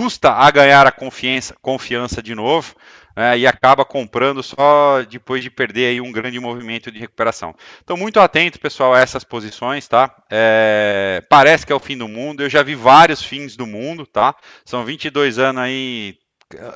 custa 0.00 0.30
a 0.30 0.50
ganhar 0.50 0.86
a 0.86 0.90
confiança, 0.90 1.54
confiança 1.60 2.22
de 2.22 2.34
novo 2.34 2.74
né, 3.14 3.38
e 3.38 3.46
acaba 3.46 3.84
comprando 3.84 4.42
só 4.42 5.02
depois 5.02 5.42
de 5.42 5.50
perder 5.50 5.88
aí 5.88 6.00
um 6.00 6.10
grande 6.10 6.40
movimento 6.40 6.90
de 6.90 6.98
recuperação. 6.98 7.54
Então, 7.84 7.98
muito 7.98 8.18
atento, 8.18 8.58
pessoal, 8.58 8.94
a 8.94 9.00
essas 9.00 9.24
posições, 9.24 9.86
tá? 9.86 10.10
É, 10.30 11.22
parece 11.28 11.66
que 11.66 11.72
é 11.72 11.76
o 11.76 11.80
fim 11.80 11.98
do 11.98 12.08
mundo, 12.08 12.42
eu 12.42 12.48
já 12.48 12.62
vi 12.62 12.74
vários 12.74 13.22
fins 13.22 13.56
do 13.56 13.66
mundo, 13.66 14.06
tá? 14.06 14.34
São 14.64 14.86
22 14.86 15.38
anos 15.38 15.62
aí, 15.62 16.16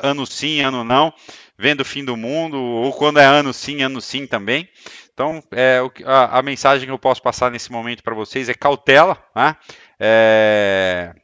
ano 0.02 0.26
sim, 0.26 0.60
ano 0.60 0.84
não, 0.84 1.10
vendo 1.58 1.80
o 1.80 1.84
fim 1.84 2.04
do 2.04 2.18
mundo, 2.18 2.60
ou 2.60 2.92
quando 2.92 3.20
é 3.20 3.24
ano 3.24 3.54
sim, 3.54 3.80
ano 3.80 4.02
sim 4.02 4.26
também. 4.26 4.68
Então, 5.14 5.42
é, 5.50 5.80
a, 6.04 6.40
a 6.40 6.42
mensagem 6.42 6.84
que 6.84 6.92
eu 6.92 6.98
posso 6.98 7.22
passar 7.22 7.50
nesse 7.50 7.72
momento 7.72 8.02
para 8.02 8.14
vocês 8.14 8.50
é 8.50 8.54
cautela, 8.54 9.16
né? 9.34 9.56
É, 9.98 11.14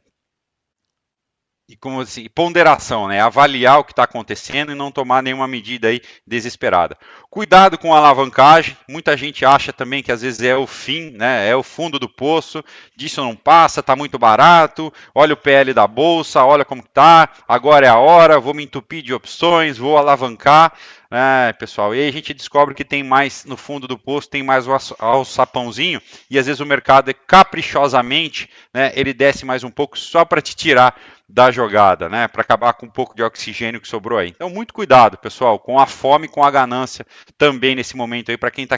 e 1.71 1.77
como 1.77 2.01
assim, 2.01 2.27
ponderação, 2.35 3.07
né? 3.07 3.21
Avaliar 3.21 3.79
o 3.79 3.83
que 3.85 3.93
está 3.93 4.03
acontecendo 4.03 4.73
e 4.73 4.75
não 4.75 4.91
tomar 4.91 5.23
nenhuma 5.23 5.47
medida 5.47 5.87
aí 5.87 6.01
desesperada. 6.27 6.97
Cuidado 7.29 7.77
com 7.77 7.93
a 7.93 7.97
alavancagem. 7.97 8.75
Muita 8.89 9.15
gente 9.15 9.45
acha 9.45 9.71
também 9.71 10.03
que 10.03 10.11
às 10.11 10.21
vezes 10.21 10.41
é 10.41 10.53
o 10.53 10.67
fim, 10.67 11.11
né? 11.11 11.47
É 11.47 11.55
o 11.55 11.63
fundo 11.63 11.97
do 11.97 12.09
poço. 12.09 12.61
Disso 12.93 13.21
não 13.21 13.37
passa, 13.37 13.79
está 13.79 13.95
muito 13.95 14.19
barato. 14.19 14.91
Olha 15.15 15.33
o 15.33 15.37
PL 15.37 15.73
da 15.73 15.87
bolsa, 15.87 16.43
olha 16.43 16.65
como 16.65 16.81
está. 16.81 17.29
Agora 17.47 17.85
é 17.85 17.89
a 17.89 17.97
hora. 17.97 18.37
Vou 18.37 18.53
me 18.53 18.63
entupir 18.63 19.01
de 19.01 19.13
opções, 19.13 19.77
vou 19.77 19.97
alavancar. 19.97 20.73
É, 21.13 21.51
pessoal, 21.51 21.93
e 21.93 21.99
aí 21.99 22.07
a 22.07 22.11
gente 22.13 22.33
descobre 22.33 22.73
que 22.73 22.85
tem 22.85 23.03
mais 23.03 23.43
no 23.43 23.57
fundo 23.57 23.85
do 23.85 23.97
poço, 23.97 24.29
tem 24.29 24.41
mais 24.41 24.65
o 24.65 25.25
sapãozinho, 25.25 26.01
e 26.29 26.39
às 26.39 26.45
vezes 26.45 26.61
o 26.61 26.65
mercado 26.65 27.11
é 27.11 27.13
caprichosamente, 27.13 28.49
né, 28.73 28.93
ele 28.95 29.13
desce 29.13 29.45
mais 29.45 29.61
um 29.61 29.69
pouco 29.69 29.99
só 29.99 30.23
para 30.23 30.41
te 30.41 30.55
tirar 30.55 30.95
da 31.31 31.49
jogada, 31.49 32.09
né? 32.09 32.27
Para 32.27 32.41
acabar 32.41 32.73
com 32.73 32.85
um 32.85 32.89
pouco 32.89 33.15
de 33.15 33.23
oxigênio 33.23 33.79
que 33.79 33.87
sobrou 33.87 34.19
aí. 34.19 34.29
Então, 34.29 34.49
muito 34.49 34.73
cuidado, 34.73 35.17
pessoal, 35.17 35.57
com 35.57 35.79
a 35.79 35.87
fome, 35.87 36.27
com 36.27 36.43
a 36.43 36.51
ganância 36.51 37.05
também 37.37 37.75
nesse 37.75 37.95
momento 37.95 38.29
aí 38.29 38.37
para 38.37 38.51
quem 38.51 38.65
está 38.65 38.77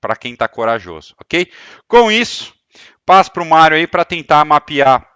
para 0.00 0.16
quem 0.16 0.34
tá 0.34 0.48
corajoso, 0.48 1.14
ok? 1.20 1.46
Com 1.86 2.10
isso, 2.10 2.52
passo 3.06 3.30
para 3.30 3.42
o 3.42 3.46
Mário 3.46 3.76
aí 3.76 3.86
para 3.86 4.04
tentar 4.04 4.44
mapear 4.44 5.08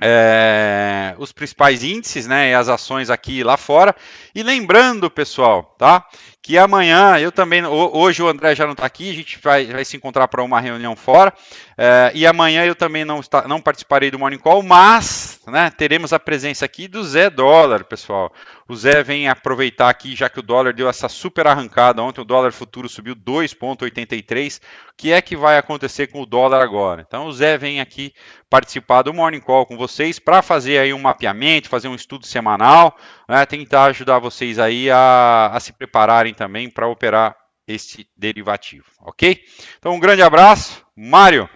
é, 0.00 1.14
os 1.18 1.32
principais 1.32 1.82
índices, 1.82 2.26
né, 2.26 2.50
e 2.50 2.54
as 2.54 2.68
ações 2.68 3.10
aqui 3.10 3.42
lá 3.42 3.56
fora. 3.56 3.94
E 4.34 4.42
lembrando, 4.42 5.10
pessoal, 5.10 5.74
tá? 5.76 6.06
Que 6.42 6.58
amanhã 6.58 7.18
eu 7.20 7.30
também, 7.30 7.64
hoje 7.64 8.20
o 8.20 8.26
André 8.26 8.52
já 8.56 8.64
não 8.64 8.72
está 8.72 8.84
aqui, 8.84 9.08
a 9.08 9.14
gente 9.14 9.38
vai, 9.40 9.64
vai 9.66 9.84
se 9.84 9.96
encontrar 9.96 10.26
para 10.26 10.42
uma 10.42 10.60
reunião 10.60 10.96
fora. 10.96 11.32
É, 11.78 12.10
e 12.16 12.26
amanhã 12.26 12.64
eu 12.64 12.74
também 12.74 13.04
não, 13.04 13.20
está, 13.20 13.46
não 13.46 13.60
participarei 13.60 14.10
do 14.10 14.18
Morning 14.18 14.38
Call, 14.38 14.60
mas 14.60 15.40
né, 15.46 15.70
teremos 15.70 16.12
a 16.12 16.18
presença 16.18 16.64
aqui 16.64 16.88
do 16.88 17.02
Zé 17.04 17.30
Dólar, 17.30 17.84
pessoal. 17.84 18.32
O 18.68 18.74
Zé 18.74 19.02
vem 19.02 19.28
aproveitar 19.28 19.88
aqui, 19.88 20.16
já 20.16 20.28
que 20.28 20.40
o 20.40 20.42
dólar 20.42 20.72
deu 20.72 20.88
essa 20.88 21.08
super 21.08 21.46
arrancada. 21.46 22.02
Ontem 22.02 22.20
o 22.20 22.24
dólar 22.24 22.52
futuro 22.52 22.88
subiu 22.88 23.14
2,83. 23.14 24.58
O 24.58 24.60
que 24.96 25.12
é 25.12 25.20
que 25.20 25.36
vai 25.36 25.58
acontecer 25.58 26.06
com 26.06 26.22
o 26.22 26.26
dólar 26.26 26.62
agora? 26.62 27.04
Então 27.06 27.26
o 27.26 27.32
Zé 27.32 27.58
vem 27.58 27.80
aqui 27.80 28.14
participar 28.48 29.02
do 29.02 29.12
Morning 29.12 29.40
Call 29.40 29.66
com 29.66 29.76
vocês 29.76 30.18
para 30.18 30.42
fazer 30.42 30.78
aí 30.78 30.92
um 30.92 30.98
mapeamento, 30.98 31.68
fazer 31.68 31.88
um 31.88 31.94
estudo 31.94 32.26
semanal, 32.26 32.96
né, 33.28 33.44
tentar 33.46 33.84
ajudar 33.86 34.18
vocês 34.18 34.58
aí 34.58 34.90
a, 34.90 35.50
a 35.52 35.58
se 35.60 35.72
prepararem 35.72 36.31
também 36.34 36.70
para 36.70 36.88
operar 36.88 37.36
esse 37.66 38.08
derivativo, 38.16 38.86
ok? 39.00 39.44
Então 39.78 39.94
um 39.94 40.00
grande 40.00 40.22
abraço, 40.22 40.84
Mário. 40.96 41.48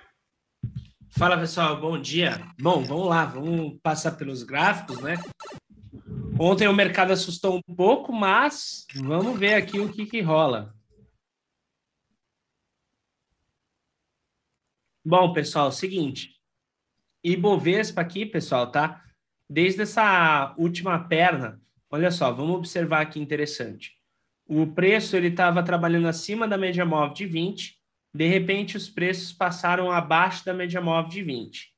Fala 1.10 1.38
pessoal, 1.38 1.80
bom 1.80 1.98
dia. 1.98 2.46
Bom, 2.60 2.84
vamos 2.84 3.08
lá, 3.08 3.24
vamos 3.24 3.78
passar 3.82 4.12
pelos 4.12 4.42
gráficos, 4.42 5.00
né? 5.00 5.16
Ontem 6.38 6.68
o 6.68 6.74
mercado 6.74 7.12
assustou 7.12 7.56
um 7.56 7.74
pouco, 7.74 8.12
mas 8.12 8.86
vamos 8.94 9.38
ver 9.38 9.54
aqui 9.54 9.80
o 9.80 9.90
que, 9.90 10.04
que 10.04 10.20
rola. 10.20 10.74
Bom, 15.02 15.32
pessoal, 15.32 15.72
seguinte. 15.72 16.34
Ibovespa 17.24 18.02
aqui, 18.02 18.26
pessoal, 18.26 18.70
tá? 18.70 19.02
Desde 19.48 19.82
essa 19.82 20.54
última 20.58 21.08
perna, 21.08 21.62
olha 21.90 22.10
só, 22.10 22.30
vamos 22.30 22.56
observar 22.56 23.08
que 23.08 23.18
interessante. 23.18 23.95
O 24.46 24.66
preço 24.66 25.16
ele 25.16 25.28
estava 25.28 25.62
trabalhando 25.62 26.06
acima 26.06 26.46
da 26.46 26.56
média 26.56 26.84
móvel 26.84 27.14
de 27.14 27.26
20, 27.26 27.76
de 28.14 28.28
repente 28.28 28.76
os 28.76 28.88
preços 28.88 29.32
passaram 29.32 29.90
abaixo 29.90 30.44
da 30.44 30.54
média 30.54 30.80
móvel 30.80 31.10
de 31.10 31.22
20. 31.22 31.68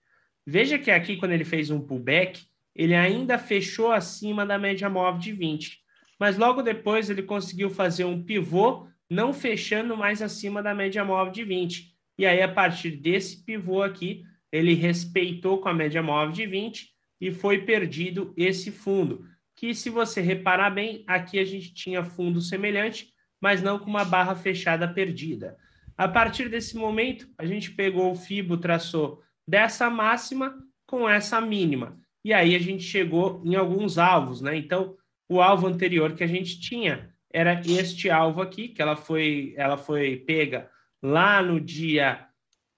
Veja 0.46 0.78
que 0.78 0.90
aqui 0.90 1.16
quando 1.16 1.32
ele 1.32 1.44
fez 1.44 1.70
um 1.70 1.80
pullback, 1.80 2.42
ele 2.74 2.94
ainda 2.94 3.38
fechou 3.38 3.90
acima 3.90 4.46
da 4.46 4.58
média 4.58 4.88
móvel 4.88 5.18
de 5.18 5.32
20. 5.32 5.78
Mas 6.18 6.36
logo 6.36 6.62
depois 6.62 7.08
ele 7.08 7.22
conseguiu 7.22 7.70
fazer 7.70 8.04
um 8.04 8.22
pivô, 8.22 8.86
não 9.08 9.32
fechando 9.32 9.96
mais 9.96 10.20
acima 10.20 10.62
da 10.62 10.74
média 10.74 11.04
móvel 11.04 11.32
de 11.32 11.44
20. 11.44 11.94
E 12.18 12.26
aí, 12.26 12.42
a 12.42 12.48
partir 12.48 12.92
desse 12.92 13.44
pivô 13.44 13.82
aqui, 13.82 14.24
ele 14.50 14.74
respeitou 14.74 15.58
com 15.58 15.68
a 15.68 15.74
média 15.74 16.02
móvel 16.02 16.32
de 16.32 16.46
20 16.46 16.88
e 17.20 17.30
foi 17.30 17.58
perdido 17.64 18.32
esse 18.36 18.70
fundo. 18.70 19.24
Que, 19.58 19.74
se 19.74 19.90
você 19.90 20.20
reparar 20.20 20.70
bem, 20.70 21.02
aqui 21.04 21.36
a 21.36 21.44
gente 21.44 21.74
tinha 21.74 22.04
fundo 22.04 22.40
semelhante, 22.40 23.12
mas 23.40 23.60
não 23.60 23.76
com 23.76 23.90
uma 23.90 24.04
barra 24.04 24.36
fechada 24.36 24.86
perdida. 24.86 25.56
A 25.96 26.06
partir 26.06 26.48
desse 26.48 26.76
momento, 26.76 27.28
a 27.36 27.44
gente 27.44 27.72
pegou 27.72 28.12
o 28.12 28.14
FIBO, 28.14 28.58
traçou 28.58 29.20
dessa 29.44 29.90
máxima 29.90 30.56
com 30.86 31.08
essa 31.08 31.40
mínima. 31.40 31.98
E 32.24 32.32
aí 32.32 32.54
a 32.54 32.58
gente 32.60 32.84
chegou 32.84 33.42
em 33.44 33.56
alguns 33.56 33.98
alvos, 33.98 34.40
né? 34.40 34.56
Então, 34.56 34.96
o 35.28 35.40
alvo 35.40 35.66
anterior 35.66 36.14
que 36.14 36.22
a 36.22 36.28
gente 36.28 36.60
tinha 36.60 37.12
era 37.28 37.60
este 37.66 38.08
alvo 38.08 38.40
aqui, 38.40 38.68
que 38.68 38.80
ela 38.80 38.94
foi, 38.94 39.54
ela 39.56 39.76
foi 39.76 40.18
pega 40.18 40.70
lá 41.02 41.42
no 41.42 41.60
dia 41.60 42.28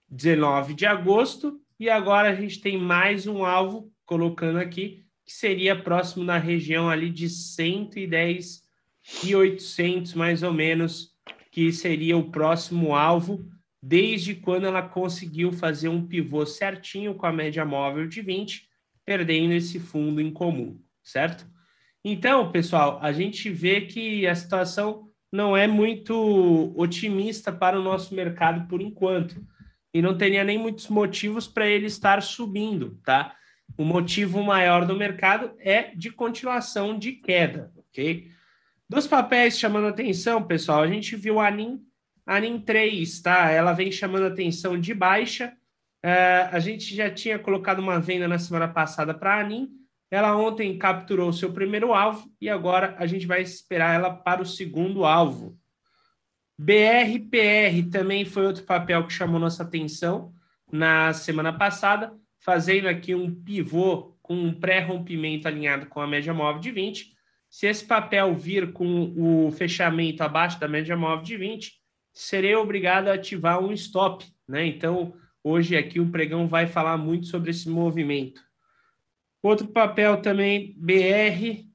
19 0.09 0.73
de 0.73 0.87
agosto, 0.87 1.61
e 1.79 1.91
agora 1.91 2.31
a 2.31 2.35
gente 2.35 2.59
tem 2.59 2.79
mais 2.79 3.27
um 3.27 3.45
alvo, 3.45 3.93
colocando 4.07 4.59
aqui, 4.59 5.05
que 5.31 5.37
seria 5.37 5.81
próximo 5.81 6.25
na 6.25 6.39
região 6.39 6.91
ali 6.91 7.09
de 7.09 7.29
110 7.29 8.63
e 9.23 9.37
800, 9.37 10.15
mais 10.15 10.43
ou 10.43 10.53
menos, 10.53 11.13
que 11.53 11.71
seria 11.71 12.17
o 12.17 12.33
próximo 12.33 12.97
alvo, 12.97 13.49
desde 13.81 14.35
quando 14.35 14.67
ela 14.67 14.83
conseguiu 14.83 15.53
fazer 15.53 15.89
um 15.89 16.05
pivô 16.05 16.45
certinho 16.45 17.15
com 17.15 17.27
a 17.27 17.33
média 17.33 17.65
móvel 17.65 18.09
de 18.09 18.21
20, 18.21 18.67
perdendo 19.07 19.53
esse 19.53 19.79
fundo 19.79 20.21
em 20.21 20.33
comum, 20.33 20.81
certo? 21.01 21.47
Então, 22.05 22.51
pessoal, 22.51 22.99
a 23.01 23.13
gente 23.13 23.49
vê 23.51 23.83
que 23.83 24.27
a 24.27 24.35
situação 24.35 25.09
não 25.33 25.57
é 25.57 25.69
muito 25.69 26.75
otimista 26.77 27.53
para 27.53 27.79
o 27.79 27.85
nosso 27.85 28.17
mercado 28.17 28.67
por 28.67 28.83
enquanto. 28.83 29.41
E 29.95 30.03
não 30.03 30.19
teria 30.19 30.43
nem 30.43 30.59
muitos 30.59 30.89
motivos 30.89 31.47
para 31.47 31.69
ele 31.69 31.87
estar 31.87 32.21
subindo, 32.21 32.99
tá? 33.05 33.37
O 33.77 33.85
motivo 33.85 34.43
maior 34.43 34.85
do 34.85 34.97
mercado 34.97 35.53
é 35.59 35.95
de 35.95 36.11
continuação 36.11 36.99
de 36.99 37.13
queda, 37.13 37.73
ok? 37.77 38.31
Dos 38.89 39.07
papéis 39.07 39.59
chamando 39.59 39.89
atenção, 39.89 40.43
pessoal, 40.43 40.83
a 40.83 40.89
gente 40.89 41.17
viu 41.17 41.39
a 41.39 41.47
ANIM, 41.49 41.81
a 42.27 42.37
ANIM 42.37 42.61
3, 42.61 43.23
tá? 43.23 43.51
Ela 43.51 43.73
vem 43.73 43.91
chamando 43.91 44.27
atenção 44.27 44.79
de 44.79 44.93
baixa. 44.93 45.53
Uh, 46.05 46.49
a 46.53 46.59
gente 46.59 46.95
já 46.95 47.11
tinha 47.11 47.39
colocado 47.39 47.79
uma 47.79 48.01
venda 48.01 48.27
na 48.27 48.39
semana 48.39 48.69
passada 48.69 49.15
para 49.15 49.35
a 49.35 49.41
ANIM, 49.41 49.71
ela 50.11 50.37
ontem 50.37 50.77
capturou 50.77 51.33
seu 51.33 51.53
primeiro 51.53 51.95
alvo 51.95 52.29
e 52.41 52.49
agora 52.49 52.97
a 52.99 53.07
gente 53.07 53.27
vai 53.27 53.43
esperar 53.43 53.95
ela 53.95 54.11
para 54.11 54.43
o 54.43 54.47
segundo 54.47 55.05
alvo. 55.05 55.57
BRPR 56.59 57.89
também 57.91 58.25
foi 58.25 58.45
outro 58.45 58.65
papel 58.65 59.07
que 59.07 59.13
chamou 59.13 59.39
nossa 59.39 59.63
atenção 59.63 60.35
na 60.71 61.13
semana 61.13 61.53
passada, 61.53 62.13
fazendo 62.41 62.89
aqui 62.89 63.15
um 63.15 63.33
pivô 63.33 64.17
com 64.23 64.35
um 64.35 64.53
pré-rompimento 64.53 65.47
alinhado 65.47 65.87
com 65.87 66.01
a 66.01 66.07
média 66.07 66.33
móvel 66.33 66.61
de 66.61 66.71
20. 66.71 67.13
Se 67.49 67.67
esse 67.67 67.85
papel 67.85 68.35
vir 68.35 68.73
com 68.73 69.13
o 69.17 69.51
fechamento 69.53 70.23
abaixo 70.23 70.59
da 70.59 70.69
média 70.69 70.97
móvel 70.97 71.25
de 71.25 71.37
20, 71.37 71.73
serei 72.13 72.55
obrigado 72.55 73.09
a 73.09 73.15
ativar 73.15 73.61
um 73.61 73.73
stop. 73.73 74.25
Né? 74.49 74.67
Então, 74.67 75.15
hoje 75.43 75.77
aqui 75.77 76.01
o 76.01 76.11
pregão 76.11 76.49
vai 76.49 76.67
falar 76.67 76.97
muito 76.97 77.27
sobre 77.27 77.51
esse 77.51 77.69
movimento. 77.69 78.41
Outro 79.43 79.69
papel 79.69 80.21
também, 80.21 80.75
BR, 80.79 81.67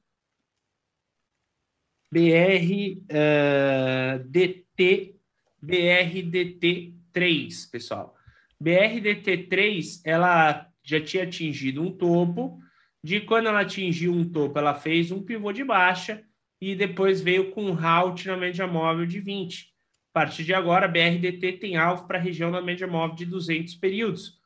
BR 2.10 3.02
uh, 3.10 4.24
DT, 4.24 5.16
BRDT3, 5.62 7.70
pessoal. 7.70 8.15
BRDT3, 8.62 10.00
ela 10.04 10.66
já 10.82 11.00
tinha 11.00 11.24
atingido 11.24 11.82
um 11.82 11.90
topo, 11.90 12.58
de 13.02 13.20
quando 13.20 13.48
ela 13.48 13.60
atingiu 13.60 14.12
um 14.12 14.28
topo, 14.28 14.58
ela 14.58 14.74
fez 14.74 15.10
um 15.10 15.22
pivô 15.22 15.52
de 15.52 15.62
baixa 15.62 16.22
e 16.60 16.74
depois 16.74 17.20
veio 17.20 17.50
com 17.50 17.64
um 17.64 17.78
halt 17.78 18.26
na 18.26 18.36
média 18.36 18.66
móvel 18.66 19.06
de 19.06 19.20
20. 19.20 19.72
A 20.12 20.20
partir 20.20 20.44
de 20.44 20.54
agora, 20.54 20.86
a 20.86 20.88
BRDT 20.88 21.58
tem 21.58 21.76
alvo 21.76 22.06
para 22.06 22.18
a 22.18 22.20
região 22.20 22.50
da 22.50 22.62
média 22.62 22.86
móvel 22.86 23.14
de 23.14 23.26
200 23.26 23.74
períodos. 23.74 24.40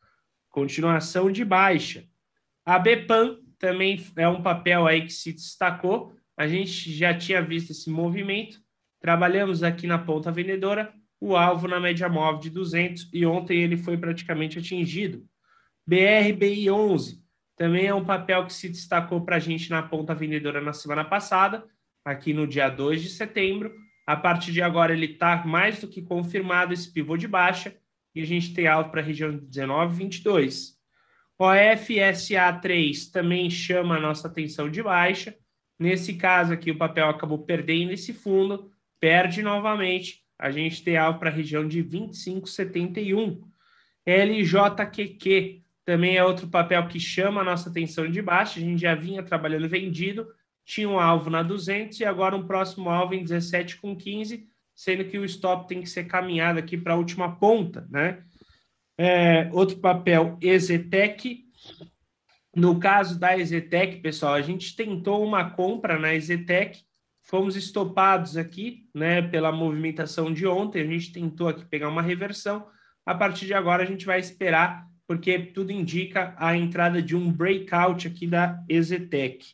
Continuação 0.49 1.31
de 1.31 1.45
baixa. 1.45 2.05
A 2.65 2.79
BPAN 2.79 3.39
também 3.59 4.05
é 4.17 4.29
um 4.29 4.43
papel 4.43 4.87
aí 4.87 5.03
que 5.03 5.13
se 5.13 5.33
destacou. 5.33 6.13
A 6.37 6.49
gente 6.49 6.93
já 6.93 7.17
tinha 7.17 7.41
visto 7.41 7.71
esse 7.71 7.89
movimento. 7.89 8.59
Trabalhamos 9.01 9.63
aqui 9.63 9.87
na 9.87 9.99
ponta 9.99 10.33
vendedora, 10.33 10.93
o 11.21 11.37
alvo 11.37 11.69
na 11.69 11.79
média 11.79 12.09
móvel 12.09 12.41
de 12.41 12.51
200 12.51 13.11
e 13.13 13.27
ontem 13.27 13.61
ele 13.61 13.77
foi 13.77 13.99
praticamente 13.99 14.59
atingido. 14.59 15.25
BRBI 15.87 16.71
11 16.71 17.21
também 17.57 17.87
é 17.87 17.95
um 17.95 18.05
papel 18.05 18.47
que 18.47 18.55
se 18.55 18.71
destacou 18.71 19.21
para 19.21 19.37
a 19.37 19.39
gente 19.39 19.69
na 19.69 19.83
ponta 19.83 20.15
vendedora 20.15 20.63
na 20.63 20.73
semana 20.73 21.05
passada, 21.05 21.63
aqui 22.03 22.33
no 22.33 22.47
dia 22.47 22.71
2 22.71 23.03
de 23.03 23.11
setembro. 23.11 23.71
A 24.07 24.17
partir 24.17 24.51
de 24.51 24.63
agora 24.63 24.95
ele 24.95 25.05
está 25.05 25.45
mais 25.45 25.79
do 25.79 25.87
que 25.87 26.01
confirmado 26.01 26.73
esse 26.73 26.91
pivô 26.91 27.19
de 27.19 27.29
baixa 27.29 27.77
e 28.15 28.23
a 28.23 28.25
gente 28.25 28.55
tem 28.55 28.67
alvo 28.67 28.91
para 28.91 29.03
a 29.03 29.05
região 29.05 29.31
de 29.31 29.45
19,22. 29.47 30.71
O 31.39 31.45
FSA3 31.45 33.11
também 33.13 33.51
chama 33.51 33.97
a 33.97 34.01
nossa 34.01 34.27
atenção 34.27 34.71
de 34.71 34.83
baixa. 34.83 35.37
Nesse 35.79 36.15
caso 36.15 36.53
aqui, 36.53 36.71
o 36.71 36.79
papel 36.79 37.09
acabou 37.09 37.39
perdendo 37.45 37.93
esse 37.93 38.13
fundo, 38.13 38.71
perde 38.99 39.43
novamente. 39.43 40.23
A 40.41 40.51
gente 40.51 40.83
tem 40.83 40.97
alvo 40.97 41.19
para 41.19 41.29
a 41.29 41.33
região 41.33 41.69
de 41.69 41.85
25,71. 41.85 43.43
LJQQ 44.07 45.63
também 45.85 46.17
é 46.17 46.25
outro 46.25 46.49
papel 46.49 46.89
que 46.89 46.99
chama 46.99 47.43
a 47.43 47.45
nossa 47.45 47.69
atenção 47.69 48.11
de 48.11 48.23
baixa. 48.23 48.59
A 48.59 48.63
gente 48.63 48.81
já 48.81 48.95
vinha 48.95 49.23
trabalhando 49.23 49.69
vendido, 49.69 50.27
tinha 50.65 50.89
um 50.89 50.99
alvo 50.99 51.29
na 51.29 51.43
200 51.43 52.01
e 52.01 52.05
agora 52.05 52.35
um 52.35 52.47
próximo 52.47 52.89
alvo 52.89 53.13
em 53.13 53.23
17,15, 53.23 54.47
sendo 54.75 55.05
que 55.05 55.19
o 55.19 55.25
stop 55.27 55.69
tem 55.69 55.83
que 55.83 55.91
ser 55.91 56.05
caminhado 56.05 56.59
aqui 56.59 56.79
para 56.79 56.95
a 56.95 56.97
última 56.97 57.37
ponta, 57.37 57.87
né? 57.91 58.25
É, 58.97 59.51
outro 59.53 59.79
papel, 59.79 60.39
Ezetec. 60.41 61.45
No 62.57 62.81
caso 62.81 63.19
da 63.19 63.37
Ezetec, 63.37 64.01
pessoal, 64.01 64.35
a 64.35 64.43
gente 64.43 64.75
tentou 64.75 65.23
uma 65.23 65.51
compra 65.51 65.99
na 65.99 66.15
Ezetec, 66.15 66.83
fomos 67.31 67.55
estopados 67.55 68.37
aqui, 68.37 68.89
né, 68.93 69.23
pela 69.23 69.53
movimentação 69.53 70.33
de 70.35 70.49
ontem, 70.49 70.83
a 70.83 70.85
gente 70.85 71.13
tentou 71.13 71.47
aqui 71.47 71.65
pegar 71.65 71.89
uma 71.89 72.03
reversão. 72.03 72.67
A 73.07 73.15
partir 73.15 73.47
de 73.47 73.55
agora, 73.55 73.85
a 73.85 73.87
gente 73.87 74.05
vai 74.05 74.19
esperar, 74.19 74.85
porque 75.07 75.39
tudo 75.39 75.71
indica 75.71 76.35
a 76.37 76.57
entrada 76.57 77.01
de 77.01 77.15
um 77.15 77.31
breakout 77.31 78.09
aqui 78.09 78.27
da 78.27 78.61
Ezetec. 78.69 79.47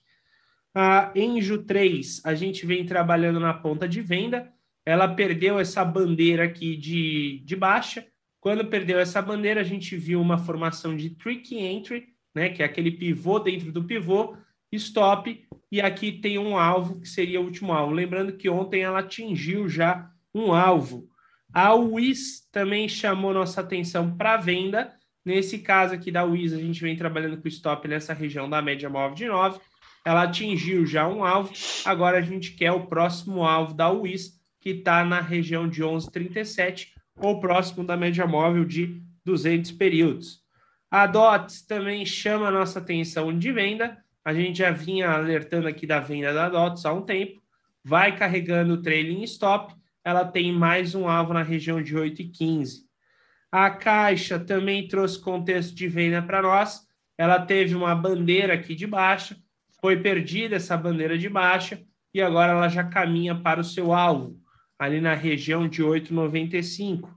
A 0.74 1.12
Enjo 1.14 1.64
3, 1.64 2.22
a 2.24 2.34
gente 2.34 2.64
vem 2.64 2.86
trabalhando 2.86 3.38
na 3.38 3.52
ponta 3.52 3.86
de 3.86 4.00
venda, 4.00 4.50
ela 4.84 5.14
perdeu 5.14 5.58
essa 5.58 5.84
bandeira 5.84 6.44
aqui 6.44 6.76
de, 6.76 7.42
de 7.44 7.54
baixa, 7.54 8.06
quando 8.40 8.64
perdeu 8.64 8.98
essa 8.98 9.20
bandeira, 9.20 9.60
a 9.60 9.64
gente 9.64 9.96
viu 9.96 10.18
uma 10.18 10.38
formação 10.38 10.96
de 10.96 11.10
tricky 11.10 11.58
entry, 11.58 12.06
né, 12.34 12.48
que 12.48 12.62
é 12.62 12.64
aquele 12.64 12.92
pivô 12.92 13.38
dentro 13.38 13.70
do 13.70 13.84
pivô, 13.84 14.34
stop, 14.72 15.46
e 15.70 15.80
aqui 15.80 16.12
tem 16.12 16.38
um 16.38 16.58
alvo 16.58 17.00
que 17.00 17.08
seria 17.08 17.40
o 17.40 17.44
último 17.44 17.72
alvo. 17.72 17.92
Lembrando 17.92 18.32
que 18.32 18.48
ontem 18.48 18.82
ela 18.82 19.00
atingiu 19.00 19.68
já 19.68 20.10
um 20.34 20.52
alvo. 20.52 21.08
A 21.52 21.74
WIS 21.74 22.48
também 22.52 22.88
chamou 22.88 23.32
nossa 23.32 23.60
atenção 23.60 24.16
para 24.16 24.36
venda. 24.36 24.92
Nesse 25.24 25.58
caso 25.58 25.94
aqui 25.94 26.10
da 26.10 26.24
WIS, 26.24 26.52
a 26.52 26.58
gente 26.58 26.80
vem 26.80 26.96
trabalhando 26.96 27.40
com 27.40 27.48
stop 27.48 27.88
nessa 27.88 28.12
região 28.12 28.48
da 28.48 28.60
média 28.60 28.88
móvel 28.88 29.14
de 29.14 29.26
9. 29.26 29.58
Ela 30.04 30.22
atingiu 30.22 30.86
já 30.86 31.08
um 31.08 31.24
alvo. 31.24 31.52
Agora 31.84 32.18
a 32.18 32.22
gente 32.22 32.52
quer 32.52 32.72
o 32.72 32.86
próximo 32.86 33.44
alvo 33.44 33.74
da 33.74 33.90
WIS, 33.90 34.32
que 34.60 34.70
está 34.70 35.04
na 35.04 35.20
região 35.20 35.68
de 35.68 35.82
11,37 35.82 36.88
ou 37.16 37.40
próximo 37.40 37.84
da 37.84 37.96
média 37.96 38.26
móvel 38.26 38.64
de 38.64 39.02
200 39.24 39.72
períodos. 39.72 40.40
A 40.90 41.06
DOTS 41.06 41.62
também 41.66 42.06
chama 42.06 42.50
nossa 42.50 42.78
atenção 42.78 43.36
de 43.36 43.50
venda. 43.50 43.98
A 44.26 44.34
gente 44.34 44.58
já 44.58 44.72
vinha 44.72 45.08
alertando 45.08 45.68
aqui 45.68 45.86
da 45.86 46.00
venda 46.00 46.34
da 46.34 46.48
DOTS 46.48 46.84
há 46.84 46.92
um 46.92 47.02
tempo. 47.02 47.40
Vai 47.84 48.18
carregando 48.18 48.74
o 48.74 48.82
trailing 48.82 49.22
stop. 49.22 49.72
Ela 50.02 50.24
tem 50.24 50.52
mais 50.52 50.96
um 50.96 51.08
alvo 51.08 51.32
na 51.32 51.44
região 51.44 51.80
de 51.80 51.94
8,15. 51.94 52.78
A 53.52 53.70
Caixa 53.70 54.36
também 54.36 54.88
trouxe 54.88 55.20
contexto 55.20 55.76
de 55.76 55.86
venda 55.86 56.20
para 56.20 56.42
nós. 56.42 56.80
Ela 57.16 57.38
teve 57.46 57.76
uma 57.76 57.94
bandeira 57.94 58.54
aqui 58.54 58.74
de 58.74 58.84
baixa, 58.84 59.36
foi 59.80 59.96
perdida 59.96 60.56
essa 60.56 60.76
bandeira 60.76 61.16
de 61.16 61.28
baixa 61.28 61.80
e 62.12 62.20
agora 62.20 62.50
ela 62.50 62.68
já 62.68 62.82
caminha 62.82 63.32
para 63.32 63.60
o 63.60 63.64
seu 63.64 63.92
alvo 63.92 64.36
ali 64.76 65.00
na 65.00 65.14
região 65.14 65.68
de 65.68 65.84
8,95. 65.84 67.08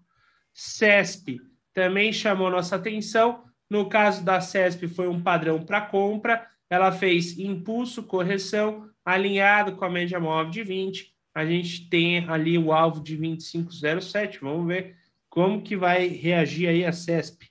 CESP 0.54 1.42
também 1.74 2.14
chamou 2.14 2.52
nossa 2.52 2.76
atenção. 2.76 3.46
No 3.68 3.90
caso 3.90 4.24
da 4.24 4.40
CESP, 4.40 4.88
foi 4.88 5.08
um 5.08 5.20
padrão 5.20 5.66
para 5.66 5.82
compra. 5.82 6.48
Ela 6.70 6.92
fez 6.92 7.38
impulso, 7.38 8.04
correção, 8.04 8.90
alinhado 9.04 9.76
com 9.76 9.86
a 9.86 9.90
média 9.90 10.20
móvel 10.20 10.52
de 10.52 10.64
20. 10.64 11.14
A 11.34 11.46
gente 11.46 11.90
tem 11.90 12.30
ali 12.30 12.58
o 12.58 12.72
alvo 12.72 13.02
de 13.02 13.18
25,07. 13.18 14.40
Vamos 14.42 14.68
ver 14.68 14.96
como 15.30 15.62
que 15.62 15.76
vai 15.76 16.08
reagir 16.08 16.68
aí 16.68 16.86
a 16.86 16.92
CESP. 16.92 17.50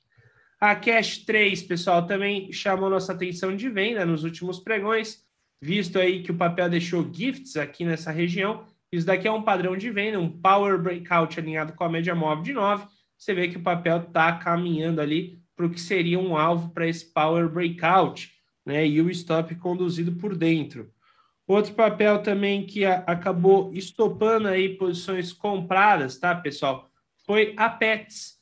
A 0.61 0.74
Cash 0.74 1.18
3, 1.18 1.62
pessoal, 1.62 2.07
também 2.07 2.52
chamou 2.52 2.90
nossa 2.90 3.12
atenção 3.12 3.57
de 3.57 3.68
venda 3.68 4.04
nos 4.04 4.24
últimos 4.24 4.59
pregões, 4.59 5.24
visto 5.61 5.98
aí 5.98 6.22
que 6.22 6.33
o 6.33 6.37
papel 6.37 6.68
deixou 6.68 7.09
gifts 7.12 7.57
aqui 7.57 7.85
nessa 7.85 8.11
região 8.11 8.66
isso 8.90 9.07
daqui 9.07 9.28
é 9.28 9.33
um 9.33 9.42
padrão 9.42 9.76
de 9.76 9.90
venda, 9.90 10.18
um 10.18 10.31
power 10.31 10.78
breakout 10.81 11.38
alinhado 11.38 11.74
com 11.74 11.85
a 11.85 11.88
média 11.88 12.14
móvel 12.14 12.42
de 12.42 12.52
9. 12.54 12.87
Você 13.16 13.35
vê 13.35 13.48
que 13.48 13.59
o 13.59 13.62
papel 13.62 13.98
está 13.98 14.33
caminhando 14.33 15.00
ali 15.00 15.42
para 15.54 15.66
o 15.66 15.70
que 15.70 15.81
seria 15.81 16.18
um 16.18 16.37
alvo 16.37 16.70
para 16.70 16.87
esse 16.87 17.12
power 17.12 17.48
breakout, 17.48 18.33
né? 18.68 18.87
E 18.87 19.00
o 19.00 19.11
stop 19.11 19.54
conduzido 19.54 20.12
por 20.12 20.37
dentro. 20.37 20.92
Outro 21.46 21.72
papel 21.72 22.22
também 22.22 22.66
que 22.66 22.85
a, 22.85 22.96
acabou 23.07 23.72
estopando 23.72 24.46
aí 24.46 24.76
posições 24.76 25.33
compradas, 25.33 26.18
tá, 26.18 26.35
pessoal? 26.35 26.90
Foi 27.24 27.54
a 27.57 27.70
Pets. 27.70 28.37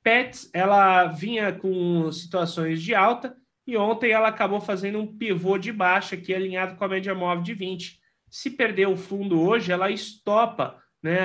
Pets, 0.00 0.48
ela 0.54 1.06
vinha 1.06 1.52
com 1.52 2.10
situações 2.12 2.80
de 2.80 2.94
alta 2.94 3.36
e 3.66 3.76
ontem 3.76 4.12
ela 4.12 4.28
acabou 4.28 4.60
fazendo 4.60 5.00
um 5.00 5.06
pivô 5.06 5.58
de 5.58 5.72
baixa 5.72 6.14
aqui 6.14 6.32
alinhado 6.32 6.76
com 6.76 6.84
a 6.84 6.88
média 6.88 7.12
móvel 7.12 7.42
de 7.42 7.52
20. 7.52 7.98
Se 8.30 8.50
perder 8.50 8.86
o 8.86 8.96
fundo 8.96 9.40
hoje, 9.40 9.72
ela 9.72 9.90
estopa 9.90 10.80
né, 11.02 11.18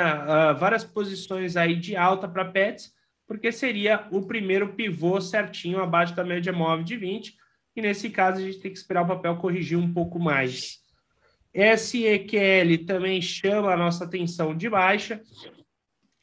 várias 0.57 0.83
posições 0.83 1.55
aí 1.55 1.75
de 1.75 1.95
alta 1.95 2.27
para 2.27 2.45
Pets, 2.45 2.91
porque 3.27 3.51
seria 3.51 4.07
o 4.09 4.25
primeiro 4.25 4.73
pivô 4.73 5.21
certinho 5.21 5.79
abaixo 5.79 6.15
da 6.15 6.23
média 6.23 6.51
móvel 6.51 6.83
de 6.83 6.97
20. 6.97 7.36
E 7.77 7.81
nesse 7.81 8.09
caso 8.09 8.39
a 8.39 8.43
gente 8.43 8.57
tem 8.57 8.71
que 8.71 8.77
esperar 8.79 9.03
o 9.03 9.07
papel 9.07 9.37
corrigir 9.37 9.77
um 9.77 9.93
pouco 9.93 10.17
mais. 10.17 10.79
SEQL 11.77 12.87
também 12.87 13.21
chama 13.21 13.71
a 13.71 13.77
nossa 13.77 14.03
atenção 14.03 14.57
de 14.57 14.67
baixa. 14.67 15.21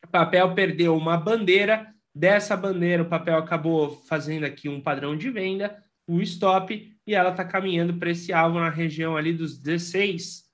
O 0.04 0.08
papel 0.08 0.52
perdeu 0.52 0.96
uma 0.96 1.16
bandeira. 1.16 1.94
Dessa 2.12 2.56
bandeira, 2.56 3.04
o 3.04 3.08
papel 3.08 3.38
acabou 3.38 4.02
fazendo 4.08 4.44
aqui 4.44 4.68
um 4.68 4.80
padrão 4.80 5.16
de 5.16 5.30
venda, 5.30 5.80
o 6.06 6.20
stop, 6.20 6.96
e 7.04 7.14
ela 7.14 7.30
está 7.30 7.44
caminhando 7.44 7.94
para 7.94 8.10
esse 8.10 8.32
alvo 8.32 8.58
na 8.58 8.68
região 8.68 9.16
ali 9.16 9.32
dos 9.32 9.56
16. 9.58 10.44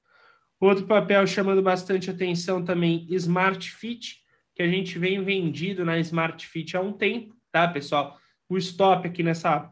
Outro 0.58 0.86
papel 0.86 1.26
chamando 1.26 1.62
bastante 1.62 2.10
atenção 2.10 2.62
também, 2.62 3.06
Smart 3.10 3.70
Fit, 3.70 4.18
que 4.54 4.62
a 4.62 4.68
gente 4.68 4.98
vem 4.98 5.22
vendido 5.22 5.82
na 5.84 5.98
Smart 5.98 6.46
Fit 6.46 6.76
há 6.76 6.80
um 6.80 6.92
tempo, 6.92 7.34
tá, 7.50 7.68
pessoal? 7.68 8.18
O 8.48 8.56
stop 8.56 9.06
aqui 9.06 9.22
nessa 9.22 9.70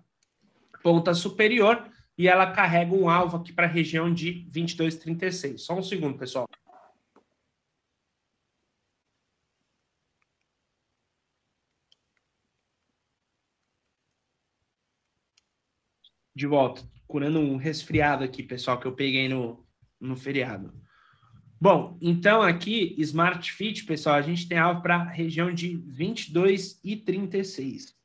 ponta 0.83 1.15
superior 1.15 1.91
e 2.17 2.27
ela 2.27 2.51
carrega 2.51 2.95
um 2.95 3.09
alvo 3.09 3.37
aqui 3.37 3.53
para 3.53 3.67
a 3.67 3.71
região 3.71 4.13
de 4.13 4.49
22,36. 4.51 5.59
Só 5.59 5.75
um 5.79 5.83
segundo, 5.83 6.19
pessoal. 6.19 6.49
De 16.35 16.47
volta, 16.47 16.83
curando 17.07 17.41
um 17.41 17.57
resfriado 17.57 18.23
aqui, 18.25 18.43
pessoal, 18.43 18.79
que 18.79 18.87
eu 18.87 18.95
peguei 18.95 19.29
no, 19.29 19.67
no 20.01 20.17
feriado. 20.17 20.73
Bom, 21.61 21.99
então 22.01 22.41
aqui, 22.43 22.95
Smart 22.99 23.51
Fit, 23.53 23.85
pessoal, 23.85 24.15
a 24.15 24.23
gente 24.23 24.49
tem 24.49 24.57
alvo 24.59 24.81
para 24.81 24.97
a 24.97 25.11
região 25.11 25.53
de 25.53 25.77
22 25.77 26.81
e 26.85 26.97
36. 26.97 27.98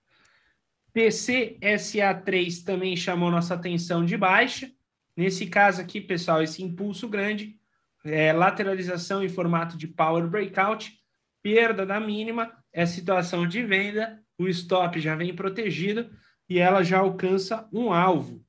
PCSA3 0.95 2.63
também 2.63 2.95
chamou 2.95 3.32
nossa 3.32 3.56
atenção 3.56 4.06
de 4.06 4.15
baixa. 4.15 4.71
Nesse 5.15 5.47
caso 5.47 5.82
aqui, 5.82 5.99
pessoal, 5.99 6.41
esse 6.41 6.63
impulso 6.63 7.08
grande, 7.08 7.58
é, 8.06 8.32
lateralização 8.32 9.23
em 9.23 9.29
formato 9.29 9.77
de 9.77 9.88
power 9.88 10.27
breakout, 10.27 10.93
perda 11.41 11.86
da 11.86 11.99
mínima, 11.99 12.51
é 12.71 12.86
situação 12.86 13.47
de 13.47 13.63
venda, 13.63 14.19
o 14.38 14.47
stop 14.47 14.99
já 14.99 15.15
vem 15.15 15.36
protegido 15.36 16.10
e 16.49 16.60
ela 16.60 16.84
já 16.84 16.99
alcança 16.99 17.67
um 17.71 17.91
alvo. 17.91 18.43